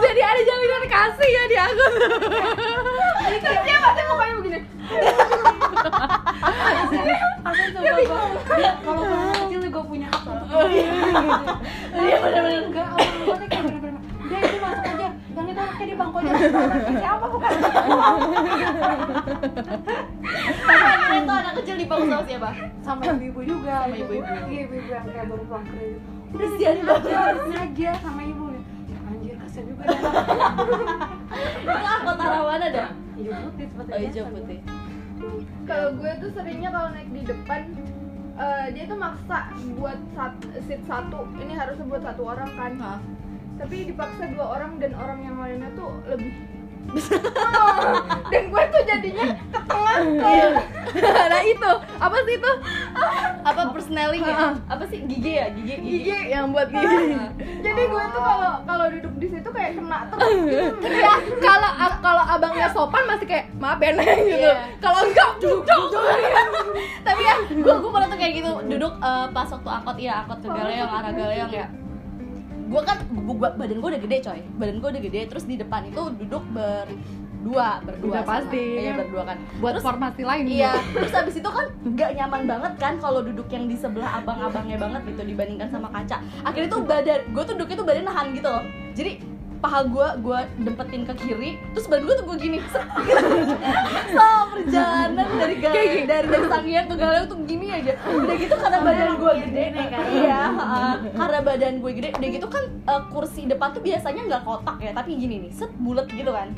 jadi 0.00 0.20
ada 0.24 0.40
jaminan 0.42 0.84
kasih 0.88 1.30
ya 1.30 1.42
di 1.46 1.56
aku 1.60 1.84
Terus 3.30 3.60
dia 3.62 3.76
pasti 3.78 4.02
mukanya 4.08 4.34
begini. 4.40 4.58
Aku 7.40 7.62
coba 7.70 8.18
kalau 8.82 9.02
kecil 9.36 9.60
gue 9.70 9.84
punya 9.86 10.08
untuk 10.10 10.34
iya. 10.72 10.92
Bener-bener. 11.94 12.62
Enggak 12.66 12.88
tua 12.96 13.34
tuh 13.36 13.46
kayak 13.46 13.62
bener-bener 13.68 14.00
dia 14.30 14.38
itu 14.46 14.58
masuk 14.62 14.84
aja 14.86 15.08
yang 15.10 15.46
itu 15.50 15.64
anaknya 15.80 15.86
di 15.88 15.96
bangku 15.96 16.18
siapa 17.00 17.26
bukan 17.26 17.50
Tapi 20.60 21.16
itu 21.16 21.32
anak 21.32 21.52
kecil 21.60 21.76
di 21.76 21.86
bangku 21.88 22.06
sama 22.06 22.24
siapa? 22.28 22.50
sama 22.84 23.00
ibu-ibu 23.08 23.40
juga 23.42 23.76
Sama 23.84 23.96
ibu-ibu. 23.96 24.28
iya 24.50 24.60
ibu-ibu 24.68 24.88
yang 24.90 25.06
kayak 25.08 25.26
baru 25.26 25.42
pulang 25.48 25.64
kerja. 25.64 25.96
Udah 26.30 26.50
dia 26.54 26.70
di 26.76 26.82
bangku 26.84 27.08
aja 27.50 27.90
sama 28.04 28.22
ibu. 28.22 28.44
Ya 28.52 28.98
anjir 29.08 29.34
kasian 29.40 29.64
juga 29.66 29.82
angkot 31.90 32.18
arah 32.20 32.42
mana 32.44 32.66
dah? 32.68 32.88
hijau 33.16 33.36
putih 33.48 33.66
seperti 33.68 33.90
Oh 33.90 33.98
hijau 34.00 34.24
putih. 34.28 34.58
Kalau 35.64 35.88
gue 35.94 36.12
tuh 36.18 36.30
seringnya 36.32 36.70
kalau 36.70 36.88
naik 36.92 37.08
di 37.12 37.22
depan 37.24 37.60
eh, 38.36 38.66
dia 38.72 38.84
tuh 38.84 38.96
maksa 38.96 39.38
buat 39.76 39.98
sat, 40.12 40.32
seat 40.64 40.82
satu. 40.84 41.28
Ini 41.36 41.52
harusnya 41.54 41.84
buat 41.86 42.02
satu 42.02 42.22
orang 42.26 42.50
kan. 42.52 42.72
Hah? 42.76 42.98
Tapi 43.60 43.92
dipaksa 43.92 44.24
dua 44.32 44.46
orang 44.56 44.80
dan 44.80 44.96
orang 44.96 45.20
yang 45.20 45.36
lainnya 45.36 45.68
tuh 45.76 46.00
lebih 46.08 46.32
dan 48.32 48.42
gue 48.50 48.62
tuh 48.72 48.82
jadinya 48.82 49.26
ke 49.52 49.60
tengah 49.68 49.96
nah 51.30 51.42
itu. 51.44 51.70
Apa 52.00 52.16
sih 52.26 52.34
itu? 52.34 52.52
Apa 53.46 53.60
persneling 53.70 54.24
ya? 54.26 54.58
Apa 54.66 54.84
sih? 54.90 54.98
Gigi 55.06 55.38
ya? 55.38 55.52
Gigi 55.54 55.76
gigi. 55.76 55.98
gigi 56.08 56.18
yang 56.32 56.50
buat 56.50 56.72
gini 56.72 57.14
jadi 57.60 57.82
gue 57.84 58.04
tuh 58.10 58.22
kalau 58.24 58.52
kalau 58.64 58.86
duduk 58.90 59.14
di 59.20 59.28
situ 59.28 59.48
kayak 59.52 59.76
kena 59.76 60.08
terus. 60.08 60.30
Gitu. 60.40 60.66
ya 60.88 61.14
kalau 61.38 61.70
kalau 62.00 62.24
abangnya 62.24 62.68
sopan 62.72 63.04
masih 63.04 63.26
kayak 63.28 63.52
maaf 63.60 63.78
ya 63.78 63.92
Neng," 63.92 64.20
gitu. 64.24 64.40
Iya. 64.40 64.54
kalau 64.80 65.00
enggak 65.04 65.30
duduk. 65.38 65.84
Tapi 67.04 67.22
ya, 67.22 67.34
gua 67.60 67.74
gua 67.84 67.90
pernah 67.92 68.08
tuh 68.08 68.18
kayak 68.18 68.32
gitu. 68.40 68.50
Duduk 68.66 68.92
eh, 68.98 69.26
pas 69.30 69.48
waktu 69.52 69.70
angkot 69.70 69.96
iya 70.00 70.12
angkot 70.24 70.38
ke 70.40 70.48
Galeong 70.48 70.90
arah 70.90 71.12
Galeong 71.12 71.52
ya. 71.52 71.66
Gua 72.70 72.82
kan 72.86 73.02
gua, 73.10 73.50
badan 73.52 73.82
gua 73.82 73.90
udah 73.90 74.00
gede 74.00 74.16
coy. 74.22 74.40
Badan 74.56 74.76
gua 74.78 74.88
udah 74.88 75.02
gede 75.02 75.20
terus 75.26 75.44
di 75.44 75.58
depan 75.58 75.82
itu 75.84 76.02
duduk 76.16 76.44
berdua, 76.54 77.82
berdua 77.82 78.12
Udah 78.12 78.22
pasti. 78.22 78.62
Iya, 78.78 78.94
berdua 78.94 79.22
kan. 79.26 79.36
buat 79.58 79.72
Terus- 79.74 79.84
formasi 79.84 80.22
lain 80.22 80.44
Iya, 80.46 80.72
terus 80.94 81.10
abis 81.10 81.34
itu 81.36 81.50
kan 81.50 81.66
nggak 81.82 82.10
nyaman 82.14 82.42
banget 82.46 82.72
kan 82.78 82.94
kalau 82.96 83.20
duduk 83.20 83.50
yang 83.50 83.66
di 83.66 83.74
sebelah 83.74 84.22
abang-abangnya 84.22 84.78
banget 84.78 85.02
gitu 85.04 85.22
dibandingkan 85.26 85.68
sama 85.68 85.90
kaca. 85.90 86.22
Akhirnya 86.40 86.70
tuh 86.70 86.82
badan 86.84 87.20
gue 87.26 87.42
tuh 87.42 87.54
duduknya 87.54 87.76
tuh 87.76 87.86
badan 87.86 88.04
nahan 88.06 88.26
gitu 88.30 88.48
loh. 88.48 88.62
Jadi 88.94 89.12
paha 89.60 89.80
gue 89.84 90.08
gue 90.24 90.40
dempetin 90.64 91.02
ke 91.04 91.14
kiri, 91.20 91.50
terus 91.76 91.86
badan 91.86 92.08
gue 92.08 92.16
tuh 92.16 92.26
gue 92.32 92.38
gini. 92.40 92.58
Selama 94.08 94.44
perjalanan 94.56 95.28
dari 95.36 95.56
Galeri, 95.60 96.02
dari 96.08 96.26
dari 96.26 96.46
Sangiang 96.48 96.86
ke 96.88 96.96
Galeri 96.96 97.24
tuh 97.28 97.38
gini 97.44 97.66
aja. 97.68 97.92
Udah 98.08 98.36
gitu 98.40 98.56
karena 98.56 98.78
badan 98.80 99.10
gue 99.20 99.32
gede, 99.44 99.64
iya, 100.16 100.40
heeh. 100.48 100.92
karena 101.12 101.38
badan 101.44 101.74
gue 101.84 101.92
gede. 101.92 102.08
Udah 102.16 102.28
gitu 102.32 102.46
kan 102.48 102.64
eh, 102.88 103.02
kursi 103.12 103.44
depan 103.44 103.76
tuh 103.76 103.84
biasanya 103.84 104.22
nggak 104.26 104.42
kotak 104.48 104.76
ya, 104.80 104.90
tapi 104.96 105.20
gini 105.20 105.44
nih, 105.44 105.52
set 105.52 105.70
bulat 105.76 106.08
gitu 106.08 106.32
kan 106.32 106.52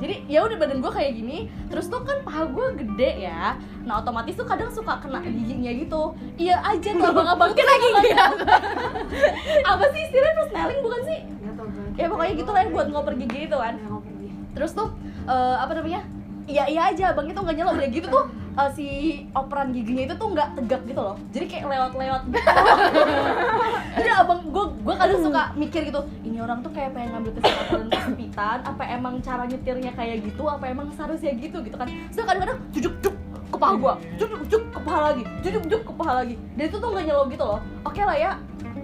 jadi 0.00 0.14
ya 0.28 0.44
udah 0.44 0.56
badan 0.58 0.78
gue 0.84 0.92
kayak 0.92 1.12
gini 1.16 1.48
terus 1.72 1.88
tuh 1.88 2.02
kan 2.02 2.20
paha 2.22 2.44
gue 2.50 2.66
gede 2.84 3.10
ya 3.24 3.56
nah 3.84 4.00
otomatis 4.00 4.36
tuh 4.36 4.46
kadang 4.46 4.68
suka 4.68 5.00
kena 5.00 5.20
giginya 5.24 5.72
gitu 5.72 6.12
iya 6.36 6.60
aja 6.60 6.90
tuh 6.92 7.08
abang-abang 7.12 7.52
tuh 7.52 7.64
lagi 7.64 7.88
apa 9.72 9.84
sih 9.92 10.00
istilahnya 10.08 10.34
persneling 10.44 10.80
bukan 10.84 11.00
sih. 11.08 11.20
Ya 11.94 12.06
pokoknya 12.10 12.34
gitu 12.34 12.50
lah 12.50 12.60
ya 12.66 12.68
buat 12.74 12.88
ngoper 12.90 13.14
gigi 13.18 13.40
itu 13.46 13.56
kan. 13.56 13.74
Terus 14.54 14.70
tuh 14.74 14.88
eh, 15.26 15.56
apa 15.58 15.72
namanya? 15.74 16.02
Iya 16.44 16.68
iya 16.68 16.82
aja 16.92 17.16
abang 17.16 17.24
itu 17.24 17.40
nggak 17.40 17.56
nyelok. 17.56 17.74
Udah 17.80 17.88
gitu 17.88 18.06
tuh 18.10 18.24
eh, 18.54 18.70
si 18.76 18.86
operan 19.32 19.72
giginya 19.72 20.02
itu 20.10 20.14
tuh 20.18 20.28
nggak 20.34 20.48
tegak 20.58 20.82
gitu 20.84 21.00
loh. 21.00 21.16
Jadi 21.32 21.44
kayak 21.48 21.64
lewat-lewat 21.70 22.22
gitu. 22.28 22.38
Jadi 23.96 24.10
abang 24.10 24.40
gue 24.50 24.64
gue 24.84 24.94
kadang 24.98 25.20
suka 25.22 25.42
mikir 25.54 25.80
gitu 25.86 26.00
ini 26.26 26.38
orang 26.42 26.60
tuh 26.60 26.70
kayak 26.74 26.92
pengen 26.92 27.14
ngambil 27.14 27.32
kesempatan 27.38 27.86
kesempitan 27.88 28.58
apa 28.66 28.82
emang 28.90 29.14
cara 29.22 29.46
nyetirnya 29.46 29.92
kayak 29.94 30.26
gitu 30.26 30.42
apa 30.50 30.64
emang 30.66 30.90
seharusnya 30.92 31.32
gitu 31.38 31.62
gitu 31.62 31.76
kan. 31.78 31.88
So 32.10 32.26
kadang-kadang 32.26 32.58
jujuk 32.74 32.94
juk 33.00 33.14
ke 33.54 33.56
paha 33.56 33.74
gue 33.78 33.94
jujuk 34.18 34.42
juk 34.50 34.62
ke 34.74 34.80
paha 34.82 35.00
lagi 35.14 35.22
jujuk 35.46 35.62
juk 35.70 35.82
ke 35.86 35.92
paha 35.94 36.12
lagi. 36.26 36.34
Dan 36.58 36.64
itu 36.66 36.76
tuh 36.82 36.88
nggak 36.90 37.04
nyelok 37.06 37.26
gitu 37.32 37.44
loh. 37.46 37.60
Oke 37.86 38.02
lah 38.02 38.16
ya 38.18 38.32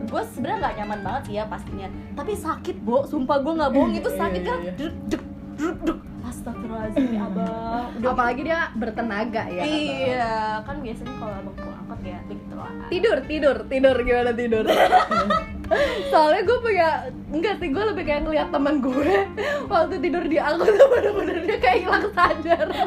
gue 0.07 0.23
sebenarnya 0.33 0.59
nggak 0.65 0.75
nyaman 0.81 1.01
banget 1.05 1.23
sih 1.29 1.35
ya 1.37 1.45
pastinya. 1.45 1.89
Tapi 2.17 2.33
sakit 2.37 2.77
bo. 2.81 3.05
Sumpah 3.05 3.37
gue 3.43 3.53
nggak 3.59 3.71
bohong. 3.75 3.93
Itu 3.97 4.11
sakit 4.15 4.43
kan? 4.45 4.59
duk 4.79 4.95
duk 5.09 5.25
duk 5.61 5.77
duk 5.85 6.01
astagfirullahaladzim 6.31 7.11
ya 7.13 7.23
abang 7.27 7.87
udah 8.01 8.11
apalagi 8.15 8.41
dia 8.47 8.61
bertenaga 8.79 9.43
ya. 9.51 9.63
Iya 9.67 10.33
kan 10.65 10.77
biasanya 10.81 11.15
kalau 11.19 11.35
abang 11.37 11.57
pulang 11.59 11.79
angkot 11.85 12.01
ya 12.07 12.19
begitu 12.25 12.55
lah 12.57 12.73
tidur 12.89 13.19
tidur 13.27 13.57
tidur. 13.67 13.97
Gimana 14.01 14.33
tidur? 14.33 14.65
Soalnya 16.11 16.43
gue 16.43 16.59
punya 16.65 16.89
enggak 17.31 17.55
sih 17.63 17.69
gue 17.71 17.85
lebih 17.95 18.05
kayak 18.09 18.23
ngeliat 18.27 18.49
teman 18.51 18.81
gue. 18.81 19.13
Waktu 19.69 19.95
tidur 20.01 20.25
di 20.27 20.39
angkot 20.41 20.73
tuh 20.73 20.89
bener-bener 20.89 21.37
dia 21.45 21.59
kayak 21.61 21.79
hilang 21.85 22.07
sadar. 22.15 22.69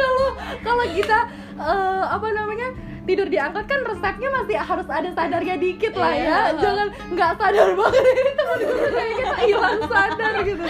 Kalau 0.00 0.28
kalau 0.64 0.84
kita 0.96 1.28
eh, 1.60 2.04
apa 2.08 2.24
namanya 2.32 2.72
tidur 3.10 3.26
di 3.26 3.42
angkot 3.42 3.66
kan 3.66 3.82
resepnya 3.82 4.30
masih 4.30 4.54
harus 4.62 4.86
ada 4.86 5.10
sadarnya 5.10 5.58
dikit 5.58 5.98
lah 5.98 6.14
ya. 6.14 6.54
Jangan 6.62 6.94
nggak 7.10 7.30
sadar 7.42 7.74
banget. 7.74 8.02
Ini 8.22 8.32
temen 8.38 8.58
gue 8.62 8.90
kayak 8.94 9.14
kita 9.18 9.36
hilang 9.50 9.80
sadar 9.90 10.34
gitu. 10.46 10.64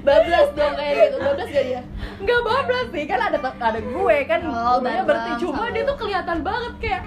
Bablas 0.00 0.48
dong 0.56 0.72
kayak 0.72 0.94
gitu. 0.96 1.16
Bablas 1.20 1.48
gak 1.52 1.64
dia? 1.68 1.80
Nggak 2.24 2.40
bablas 2.48 2.86
sih 2.96 3.04
kan 3.04 3.20
ada 3.20 3.38
ada 3.44 3.80
gue 3.84 4.16
kan 4.24 4.40
Oh, 4.48 4.80
bareng 4.80 5.04
berarti 5.04 5.32
cuma 5.44 5.68
dia 5.68 5.84
tuh 5.84 5.96
kelihatan 6.00 6.38
banget 6.40 6.72
kayak 6.80 7.02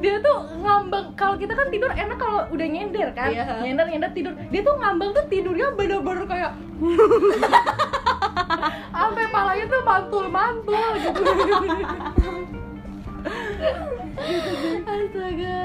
dia 0.00 0.16
tuh 0.24 0.36
ngambang. 0.64 1.06
Kalau 1.12 1.36
kita 1.36 1.52
kan 1.52 1.68
tidur 1.68 1.92
enak 1.92 2.16
kalau 2.16 2.48
udah 2.48 2.66
nyender 2.72 3.12
kan 3.12 3.28
Iya. 3.28 3.60
nyender 3.60 3.84
nyender 3.92 4.10
tidur. 4.16 4.32
Dia 4.48 4.64
tuh 4.64 4.80
ngambang 4.80 5.12
tuh 5.12 5.28
tidurnya 5.28 5.76
bener-bener 5.76 6.24
kayak 6.24 6.56
sampai 8.96 9.24
palanya 9.28 9.66
tuh 9.68 9.82
mantul 9.84 10.24
mantul 10.30 10.90
gitu 10.96 11.20
astaga. 14.18 15.60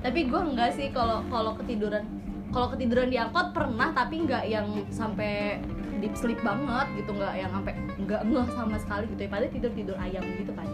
Tapi 0.00 0.20
gue 0.28 0.40
enggak 0.40 0.70
sih 0.76 0.88
kalau 0.92 1.24
kalau 1.28 1.52
ketiduran 1.60 2.04
kalau 2.50 2.72
ketiduran 2.74 3.12
di 3.12 3.18
angkot 3.20 3.54
pernah 3.54 3.94
tapi 3.94 4.26
nggak 4.26 4.44
yang 4.48 4.66
sampai 4.90 5.60
deep 6.00 6.16
sleep 6.16 6.40
banget 6.40 6.88
gitu 6.96 7.12
nggak 7.12 7.36
yang 7.36 7.50
sampai 7.52 7.72
nggak 8.00 8.20
ngeh 8.24 8.48
sama 8.56 8.76
sekali 8.80 9.04
gitu. 9.12 9.20
Ya 9.24 9.30
padahal 9.30 9.52
tidur 9.52 9.72
tidur 9.76 9.96
ayam 10.00 10.24
gitu 10.40 10.52
kan. 10.56 10.66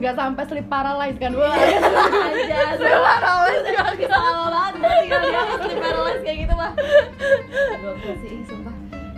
Nggak 0.00 0.14
sampai 0.18 0.42
sleep 0.50 0.66
paralyzed 0.66 1.18
kan? 1.22 1.32
Wah 1.38 1.54
aja. 2.32 2.58
Sleep 2.80 2.98
paralyzed. 2.98 3.66
bisa 3.94 4.16
lama 4.18 4.44
banget 4.50 4.74
tinggal 5.06 5.20
sleep 5.62 5.78
paralysis 5.78 6.22
kayak 6.26 6.38
gitu 6.48 6.54
mah 6.58 6.72
gue 6.74 8.14
sih 8.20 8.42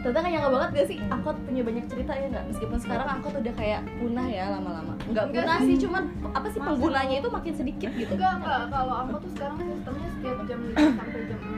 ih, 0.06 0.12
sumpah 0.12 0.22
Ternyata 0.22 0.22
gak 0.22 0.32
nyangka 0.32 0.50
banget 0.52 0.70
gak 0.72 0.88
sih? 0.88 0.98
Angkot 1.06 1.36
punya 1.42 1.62
banyak 1.62 1.84
cerita 1.86 2.12
ya 2.14 2.26
nggak 2.28 2.44
meskipun 2.46 2.78
sekarang 2.78 3.08
angkot 3.10 3.34
udah 3.34 3.54
kayak 3.54 3.80
punah 3.98 4.26
ya 4.26 4.44
lama-lama. 4.52 4.94
Nggak 5.04 5.24
Enggak 5.26 5.44
punah 5.44 5.58
sih. 5.58 5.66
sih 5.66 5.76
cuman 5.82 6.02
apa 6.30 6.46
sih 6.48 6.60
penggunanya 6.60 7.16
itu 7.18 7.28
makin 7.28 7.54
sedikit 7.54 7.90
gitu. 7.92 8.12
Enggak 8.14 8.32
enggak. 8.38 8.60
Kalau 8.70 8.94
angkot 8.96 9.20
tuh 9.20 9.32
sekarang 9.34 9.56
sistemnya 9.58 10.08
setiap 10.14 10.38
jam 10.46 10.60
5 10.62 10.76
sampai 11.02 11.20
jam 11.26 11.40
6 11.42 11.54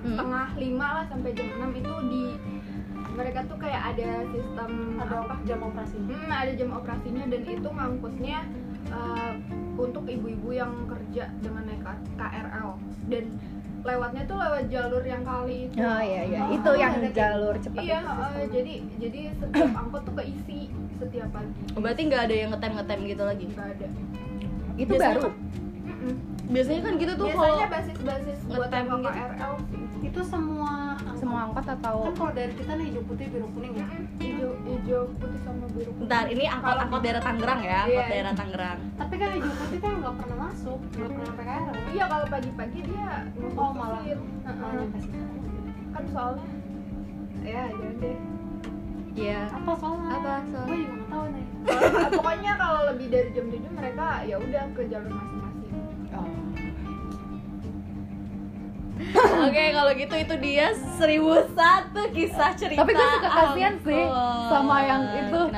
Hmm. 0.00 0.16
tengah 0.16 0.48
5 0.56 0.80
lah 0.80 1.04
sampai 1.12 1.30
jam 1.36 1.48
6 1.60 1.76
itu 1.76 1.92
di 2.08 2.24
mereka 3.10 3.44
tuh 3.44 3.58
kayak 3.60 3.82
ada 3.92 4.10
sistem 4.32 4.70
ada 4.96 5.14
apa? 5.20 5.34
Jam 5.44 5.60
operasi? 5.60 5.96
Hmm, 6.00 6.30
ada 6.30 6.52
jam 6.56 6.70
operasinya 6.72 7.24
dan 7.28 7.40
itu 7.44 7.68
ngangkutnya 7.68 8.38
uh, 8.88 9.32
untuk 9.76 10.08
ibu-ibu 10.08 10.50
yang 10.50 10.72
kerja 10.88 11.28
dengan 11.40 11.68
naik 11.68 11.84
KRL 12.16 12.80
dan 13.12 13.24
lewatnya 13.82 14.22
tuh 14.24 14.36
lewat 14.36 14.64
jalur 14.66 15.02
yang 15.02 15.22
kali 15.22 15.66
itu. 15.66 15.76
oh 15.76 16.00
iya 16.00 16.22
iya 16.24 16.40
Oh, 16.42 16.52
itu 16.52 16.70
yang 16.74 16.92
ada 16.92 17.00
kayak 17.02 17.14
jalur 17.14 17.54
cepat 17.56 17.80
Iya, 17.80 17.98
itu 17.98 18.12
uh, 18.12 18.44
jadi 18.50 18.72
jadi 18.98 19.20
setiap 19.34 19.70
angkot 19.74 20.02
tuh 20.02 20.14
keisi 20.14 20.60
setiap 20.94 21.28
pagi. 21.30 21.60
Oh, 21.70 21.80
berarti 21.80 22.02
nggak 22.04 22.22
ada 22.22 22.34
yang 22.36 22.48
ngetem 22.50 22.72
ngetem 22.74 22.98
gitu 23.06 23.22
lagi 23.22 23.44
Nggak 23.46 23.68
ada. 23.70 23.86
itu 24.76 24.86
biasanya 24.86 25.08
baru 25.10 25.20
kan- 25.22 25.38
biasanya 26.50 26.80
kan 26.82 26.94
gitu 26.96 27.12
tuh 27.14 27.26
kalau 27.28 27.46
Biasanya 27.54 27.68
basis-basis 27.70 28.38
buat 28.42 28.58
ngetem 28.60 28.84
yang 28.84 29.00
gitu. 29.00 29.10
KRL 29.10 29.54
sih. 29.62 29.82
itu 30.02 30.20
semua 30.24 30.72
angkot 31.42 31.66
atau 31.70 31.96
kan 32.02 32.14
kalau 32.14 32.32
dari 32.32 32.52
kita 32.52 32.72
nih 32.72 32.84
hijau 32.86 33.02
putih 33.04 33.26
biru 33.28 33.46
kuning 33.50 33.74
ya. 33.74 33.86
Hijau 34.18 34.50
hijau 34.62 35.02
putih 35.14 35.40
sama 35.40 35.66
biru. 35.68 35.90
Bentar, 35.96 36.24
ini 36.26 36.44
angkot 36.46 36.76
angkot 36.78 37.00
daerah 37.00 37.22
Tangerang 37.22 37.60
ya, 37.62 37.78
angkot 37.82 37.96
Iya. 37.98 38.10
daerah 38.10 38.32
Tangerang. 38.32 38.78
tapi 38.94 39.14
kan 39.16 39.28
hijau 39.32 39.52
putih 39.56 39.78
kan 39.78 39.92
nggak 39.96 40.14
pernah 40.16 40.36
masuk 40.42 40.78
nggak 40.90 41.10
pernah 41.10 41.32
PKR 41.34 41.74
Iya 41.90 42.04
kalau 42.06 42.26
pagi-pagi 42.28 42.80
dia 42.82 43.10
Oh, 43.52 43.70
malah. 43.72 44.02
malah 44.52 44.86
Kan 45.90 46.04
soalnya 46.06 46.46
ya 47.42 47.62
jangan 47.68 47.94
deh. 47.98 48.16
Iya. 49.10 49.40
apa 49.50 49.72
soalnya 49.74 50.10
Apa 50.12 50.32
gue 50.38 50.46
soalnya? 50.46 50.76
juga 50.76 50.92
nggak 50.92 51.08
tahu 51.08 51.24
nih 51.26 51.44
Soalnya- 51.60 52.10
pokoknya 52.14 52.52
kalau 52.54 52.80
lebih 52.86 53.06
dari 53.08 53.28
jam 53.30 53.46
7 53.48 53.70
mereka 53.72 54.06
ya 54.22 54.36
udah 54.38 54.64
ke 54.70 54.82
jalur 54.86 55.10
masing-masing. 55.10 55.72
Oh. 56.12 56.28
Oke, 59.40 59.64
kalau 59.72 59.92
gitu 59.96 60.14
itu 60.14 60.34
dia 60.44 60.66
1001 61.00 62.16
kisah 62.16 62.52
cerita. 62.52 62.84
Tapi 62.84 62.92
gue 62.92 63.08
suka 63.16 63.30
kasihan 63.32 63.74
sih 63.80 64.02
sama 64.52 64.76
yang 64.84 65.02
itu. 65.16 65.40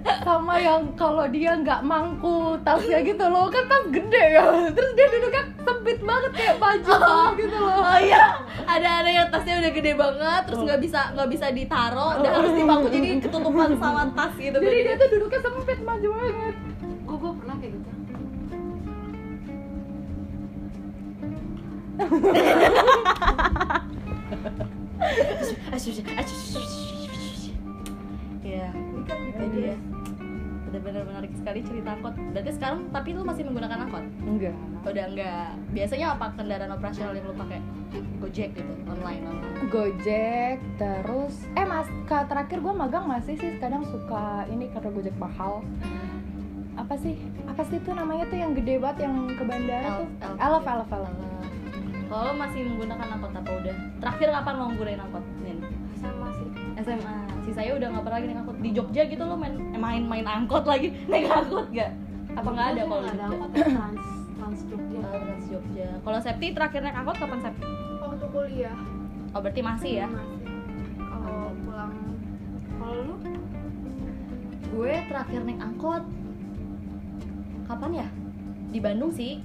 Sama 0.00 0.56
yang 0.56 0.96
kalau 0.96 1.28
dia 1.28 1.52
nggak 1.60 1.84
mangku 1.84 2.56
tasnya 2.64 3.04
gitu 3.04 3.20
loh 3.28 3.52
kan 3.52 3.68
tas 3.68 3.84
gede 3.92 4.24
ya. 4.32 4.44
Terus 4.72 4.90
dia 4.96 5.06
duduknya 5.12 5.42
sempit 5.60 5.98
banget 6.00 6.32
kayak 6.34 6.56
baju 6.56 6.96
gitu 7.36 7.56
loh. 7.60 7.84
Oh 7.84 7.98
iya, 8.00 8.40
ada 8.64 8.88
ada 9.04 9.10
yang 9.10 9.28
tasnya 9.28 9.60
udah 9.60 9.72
gede 9.76 9.92
banget, 9.94 10.42
terus 10.48 10.60
nggak 10.64 10.80
bisa 10.80 11.00
nggak 11.14 11.28
bisa 11.30 11.46
ditaro, 11.52 12.08
dan 12.24 12.30
harus 12.32 12.52
dibangku 12.56 12.88
jadi 12.88 13.08
ketutupan 13.20 13.76
sama 13.76 14.02
tas 14.16 14.32
gitu. 14.40 14.56
jadi 14.56 14.78
dia 14.88 14.94
tuh 14.96 15.08
duduknya 15.12 15.40
sempit 15.44 15.78
maju 15.84 16.08
banget 16.16 16.54
Iya, 28.40 28.68
ya 29.52 29.76
benar-benar 30.70 31.02
menarik 31.02 31.32
sekali 31.34 31.60
cerita 31.66 31.98
angkot. 31.98 32.14
Berarti 32.30 32.50
sekarang 32.54 32.80
tapi 32.94 33.12
lu 33.12 33.26
masih 33.26 33.42
menggunakan 33.44 33.90
angkot? 33.90 34.04
enggak 34.22 34.56
Udah 34.86 35.04
enggak. 35.10 35.50
Biasanya 35.74 36.06
apa 36.14 36.26
kendaraan 36.38 36.72
operasional 36.72 37.12
yang 37.12 37.26
lu 37.26 37.34
pakai? 37.36 37.60
Gojek 38.22 38.54
gitu, 38.54 38.72
online 38.86 39.24
online. 39.26 39.66
Gojek 39.72 40.56
terus 40.78 41.34
eh 41.58 41.66
mas 41.66 41.88
ke 42.06 42.18
terakhir 42.30 42.58
gue 42.62 42.74
magang 42.74 43.04
masih 43.10 43.34
sih 43.34 43.58
kadang 43.58 43.82
suka 43.82 44.46
ini 44.46 44.70
karena 44.70 44.90
Gojek 44.94 45.16
mahal 45.18 45.66
apa 46.78 46.94
sih 46.96 47.18
apa 47.44 47.60
sih 47.66 47.76
tuh 47.82 47.92
namanya 47.92 48.24
tuh 48.30 48.38
yang 48.40 48.56
gede 48.56 48.80
banget 48.80 49.04
yang 49.04 49.28
ke 49.36 49.42
bandara 49.44 50.00
tuh 50.00 50.08
elf 50.38 50.64
elf 50.64 50.88
elf 50.88 51.12
Kalau 52.10 52.34
masih 52.34 52.66
menggunakan 52.66 53.06
angkot 53.14 53.30
apa 53.30 53.50
udah? 53.54 53.76
Terakhir 54.02 54.28
kapan 54.34 54.54
lo 54.58 54.64
menggunakan 54.74 55.00
angkot? 55.06 55.24
Nin? 55.46 55.58
sama 56.00 56.32
sih 56.32 56.48
SMA. 56.80 57.16
Si 57.44 57.50
saya 57.52 57.76
udah 57.76 57.88
nggak 57.92 58.04
pernah 58.08 58.18
lagi 58.18 58.26
naik 58.32 58.40
angkot 58.40 58.56
di 58.58 58.70
Jogja 58.72 59.02
gitu 59.04 59.22
lo 59.22 59.36
main 59.36 59.52
eh, 59.52 59.76
main 59.80 60.02
main 60.08 60.24
angkot 60.26 60.64
lagi 60.64 60.96
naik 61.12 61.28
angkot 61.28 61.68
gak? 61.70 61.92
Apa 62.34 62.48
nggak 62.48 62.68
ada 62.72 62.82
kalau 62.88 63.02
di 63.04 63.06
ada 63.06 63.14
Jogja? 63.14 63.26
angkot 63.28 63.50
yang 63.52 63.70
trans 63.76 64.06
trans 64.34 64.60
Jogja 64.66 64.98
Oh, 65.00 65.20
Trans 65.20 65.46
Jogja. 65.52 65.88
Kalau 66.00 66.18
Septi 66.24 66.46
terakhir 66.56 66.80
naik 66.80 66.96
angkot 66.96 67.16
kapan 67.20 67.38
Septi? 67.44 67.68
Waktu 68.00 68.26
kuliah 68.32 68.76
Oh 69.30 69.38
berarti 69.38 69.60
masih 69.62 69.92
ya? 70.02 70.06
masih. 70.08 70.40
Kalau 70.98 71.40
pulang 71.62 71.92
kalau 72.80 72.96
lu 73.06 73.14
Gue 74.70 74.92
terakhir 75.06 75.40
naik 75.44 75.60
angkot 75.60 76.02
kapan 77.68 77.90
ya? 78.02 78.08
Di 78.70 78.78
Bandung 78.80 79.12
sih. 79.12 79.44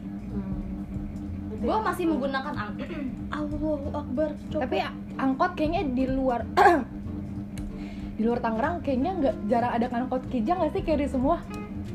Gue 1.61 1.77
masih 1.81 2.05
menggunakan 2.09 2.53
angkot. 2.53 2.89
Allahu 3.37 3.69
Akbar. 3.91 4.29
Coba. 4.51 4.61
tapi 4.65 4.77
angkot 5.15 5.51
kayaknya 5.55 5.81
di 5.95 6.05
luar 6.11 6.41
di 8.17 8.21
luar 8.23 8.39
Tangerang 8.39 8.79
kayaknya 8.79 9.11
nggak 9.19 9.35
jarang 9.51 9.71
ada 9.75 9.85
angkot 9.91 10.23
kijang 10.31 10.57
nggak 10.63 10.71
sih 10.71 10.81
kayak 10.87 10.99
di 11.03 11.07
semua 11.11 11.43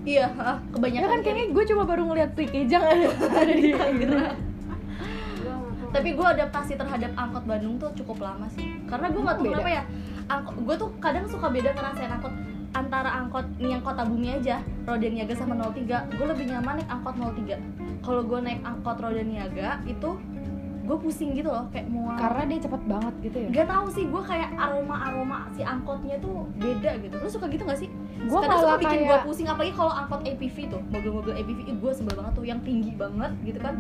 iya, 0.05 0.33
ah, 0.41 0.57
ya 0.57 0.73
kebanyakan. 0.73 1.09
kan 1.13 1.21
kayaknya 1.25 1.47
gue 1.53 1.65
cuma 1.69 1.83
baru 1.85 2.03
ngeliat 2.09 2.31
si 2.33 2.45
kijang 2.49 2.83
ada, 2.85 3.09
ada 3.41 3.53
di 3.53 3.73
Tangerang. 3.73 4.37
Tapi 5.91 6.09
gue 6.15 6.23
adaptasi 6.23 6.79
terhadap 6.79 7.11
angkot 7.19 7.45
Bandung 7.51 7.75
tuh 7.83 7.91
cukup 7.99 8.23
lama 8.23 8.47
sih. 8.55 8.63
Karena 8.87 9.11
gue 9.11 9.23
nggak 9.27 9.37
tahu 9.43 9.51
kenapa 9.51 9.71
ya. 9.75 9.83
Angkot, 10.31 10.55
gue 10.63 10.77
tuh 10.79 10.89
kadang 11.03 11.27
suka 11.27 11.51
beda 11.51 11.75
ngerasain 11.75 12.13
angkot 12.15 12.31
antara 12.71 13.11
angkot 13.19 13.47
nih 13.59 13.75
yang 13.79 13.83
kota 13.83 14.07
bumi 14.07 14.39
aja 14.39 14.63
roda 14.87 15.09
niaga 15.11 15.35
sama 15.35 15.59
03 15.59 16.15
gue 16.15 16.27
lebih 16.27 16.47
nyaman 16.55 16.79
naik 16.79 16.91
angkot 16.91 17.15
03 17.19 18.07
kalau 18.07 18.23
gue 18.23 18.39
naik 18.39 18.61
angkot 18.63 18.97
roda 19.03 19.23
niaga 19.27 19.83
itu 19.91 20.11
gue 20.91 20.99
pusing 20.99 21.31
gitu 21.39 21.51
loh 21.51 21.71
kayak 21.71 21.87
mau 21.87 22.19
karena 22.19 22.43
dia 22.51 22.59
cepet 22.67 22.83
banget 22.91 23.15
gitu 23.23 23.37
ya? 23.47 23.49
Gak 23.63 23.69
tau 23.71 23.87
sih, 23.95 24.05
gue 24.11 24.23
kayak 24.27 24.51
aroma-aroma 24.59 25.47
si 25.55 25.63
angkotnya 25.63 26.19
tuh 26.19 26.51
beda 26.59 26.99
gitu. 26.99 27.15
Lu 27.15 27.29
suka 27.31 27.47
gitu 27.47 27.63
gak 27.63 27.79
sih? 27.79 27.90
Gue 28.31 28.39
Kadang 28.39 28.61
suka 28.63 28.77
bikin 28.79 28.99
gue 29.03 29.11
kayak 29.11 29.27
pusing, 29.27 29.49
apalagi 29.51 29.73
kalau 29.75 29.93
angkot 29.93 30.21
APV 30.23 30.57
tuh 30.71 30.81
Mobil-mobil 30.95 31.33
APV, 31.35 31.59
gue 31.67 31.91
sebel 31.91 32.15
banget 32.15 32.33
tuh, 32.39 32.45
yang 32.47 32.61
tinggi 32.63 32.95
banget 32.95 33.33
gitu 33.43 33.59
kan. 33.59 33.75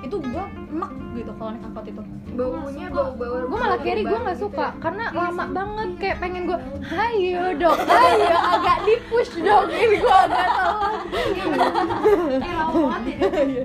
Itu 0.00 0.16
gue 0.22 0.44
emak 0.70 0.90
gitu 1.18 1.32
kalau 1.34 1.50
naik 1.50 1.64
angkot 1.66 1.84
itu. 1.90 2.02
Baunya 2.36 2.86
bau 2.92 3.10
bau 3.16 3.36
gue 3.46 3.56
malah 3.56 3.78
carry 3.80 4.02
gue 4.04 4.18
nggak 4.18 4.36
gitu 4.36 4.44
suka 4.52 4.66
ya. 4.68 4.78
karena 4.78 5.04
lama 5.10 5.44
banget 5.48 5.88
kayak 5.96 6.16
pengen 6.20 6.42
gue 6.44 6.58
ayo 6.92 7.44
dong 7.56 7.80
ayo 7.80 8.36
agak 8.36 8.78
di 8.84 8.94
push 9.08 9.32
dong 9.40 9.66
ini 9.72 9.96
gue 9.96 10.16
agak 10.28 10.48
salah 10.52 10.92
eh 12.36 12.54
lama 12.54 12.76
banget 12.92 13.02
ya 13.08 13.18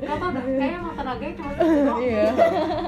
dah 0.08 0.18
kayaknya 0.32 0.78
emang 0.80 0.96
tenaganya 0.96 1.34
cuma 1.36 1.52
Iya. 2.00 2.24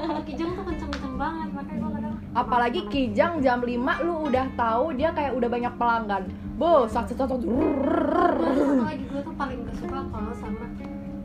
kalau 0.08 0.22
kijang 0.24 0.50
tuh 0.56 0.64
kenceng-kenceng 0.64 1.14
banget 1.20 1.48
makanya 1.52 1.78
gue 1.78 1.90
kadang 1.92 2.14
apalagi 2.32 2.80
kijang 2.88 3.32
jam 3.38 3.58
5 3.60 4.04
lu 4.06 4.14
udah 4.24 4.46
tahu 4.56 4.84
dia 4.96 5.10
kayak 5.12 5.32
udah 5.36 5.48
banyak 5.52 5.72
pelanggan 5.76 6.22
bo 6.54 6.86
satu 6.86 7.12
satu 7.18 7.34
gue 7.42 7.50
tuh 7.50 8.54
satu 8.54 8.84
lagi 8.86 9.04
gue 9.10 9.20
tuh 9.26 9.34
paling 9.34 9.58
gak 9.66 9.76
suka 9.82 9.98
kalau 10.06 10.32
sama 10.38 10.66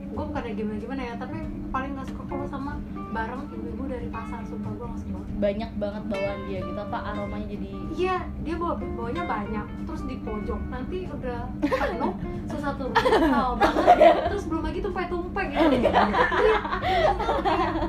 gue 0.10 0.24
bukan 0.26 0.42
gimana 0.52 0.78
gimana 0.82 1.02
ya 1.06 1.14
tapi 1.16 1.38
paling 1.70 1.92
nggak 1.96 2.08
suka 2.10 2.24
kalau 2.28 2.46
sama 2.50 2.76
bareng 3.14 3.46
ibu-ibu 3.54 3.84
dari 3.88 4.08
pasar 4.10 4.42
sumpah 4.44 4.74
gue 4.74 4.88
nggak 4.90 5.02
suka 5.06 5.16
banget 5.16 5.38
banyak 5.40 5.72
banget 5.80 6.04
bawaan 6.10 6.40
dia 6.50 6.60
gitu 6.66 6.82
apa 6.82 7.00
aromanya 7.14 7.48
jadi 7.48 7.70
iya 7.94 8.16
dia 8.44 8.56
bawa 8.58 8.74
bawanya 8.82 9.24
banyak 9.24 9.66
terus 9.86 10.02
di 10.10 10.16
pojok 10.20 10.62
nanti 10.68 10.98
udah 11.08 11.42
penuh 11.62 12.14
susah 12.50 12.74
turun 12.76 12.94
banget 13.62 14.16
terus 14.34 14.44
belum 14.50 14.64
lagi 14.66 14.80
tumpeng-tumpeng 14.84 15.48
gitu 15.54 15.66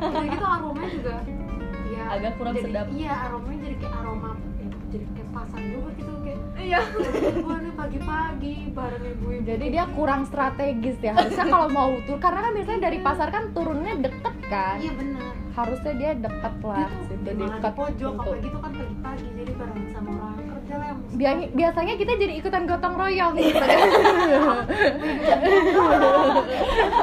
udah 0.07 0.23
gitu 0.29 0.45
aromanya 0.47 0.91
juga 0.93 1.15
ya 1.91 2.05
Agak 2.11 2.33
kurang 2.39 2.55
sedap. 2.59 2.87
iya 2.95 3.13
aromanya 3.27 3.59
jadi 3.65 3.77
kayak 3.81 3.95
aroma 4.05 4.31
jadi 4.91 5.05
kayak 5.15 5.31
pasar 5.31 5.61
juga 5.63 5.91
gitu 5.95 6.13
kayak 6.27 6.39
iya 6.59 6.81
gue 7.39 7.57
nih 7.63 7.73
pagi-pagi 7.79 8.55
bareng 8.75 9.05
ibu-ibu 9.17 9.47
Jadi 9.47 9.65
dia 9.71 9.85
kurang 9.95 10.23
strategis 10.27 10.97
ya. 11.01 11.13
Harusnya 11.17 11.47
kalau 11.47 11.69
mau 11.71 11.91
tur 12.05 12.19
karena 12.19 12.41
kan 12.45 12.53
biasanya 12.53 12.81
dari 12.91 12.99
pasar 13.01 13.29
kan 13.31 13.45
turunnya 13.55 13.95
deket 14.03 14.37
kan. 14.51 14.77
iya 14.83 14.93
benar 14.93 15.33
Harusnya 15.51 15.93
dia 15.99 16.11
deket 16.15 16.55
lah, 16.63 16.87
Dia 17.11 17.33
tuh 17.35 17.35
deket 17.39 17.73
pojok 17.75 18.15
apa 18.19 18.35
gitu 18.39 18.59
kan 18.59 18.73
pagi-pagi 18.75 19.27
jadi 19.35 19.53
bareng 19.57 19.83
biasanya 21.55 21.95
kita 21.99 22.13
jadi 22.15 22.39
ikutan 22.39 22.71
gotong 22.71 22.95
royong 22.95 23.35
gitu 23.35 23.59
kan. 23.59 23.69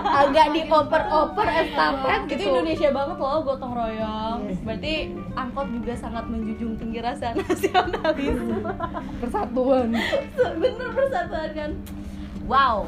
Agak 0.07 0.45
dioper-oper 0.55 1.47
estafet 1.51 2.21
itu 2.27 2.31
gitu. 2.35 2.43
Indonesia 2.55 2.89
banget 2.95 3.17
loh 3.19 3.39
gotong 3.43 3.73
royong 3.75 4.39
berarti 4.63 4.93
angkot 5.35 5.67
juga 5.71 5.93
sangat 5.95 6.25
menjunjung 6.27 6.75
tinggi 6.79 6.99
rasa 6.99 7.31
nasionalisme 7.39 8.63
Persatuan. 9.23 9.87
bener 10.59 10.89
persatuan 10.91 11.49
kan 11.55 11.71
wow 12.47 12.83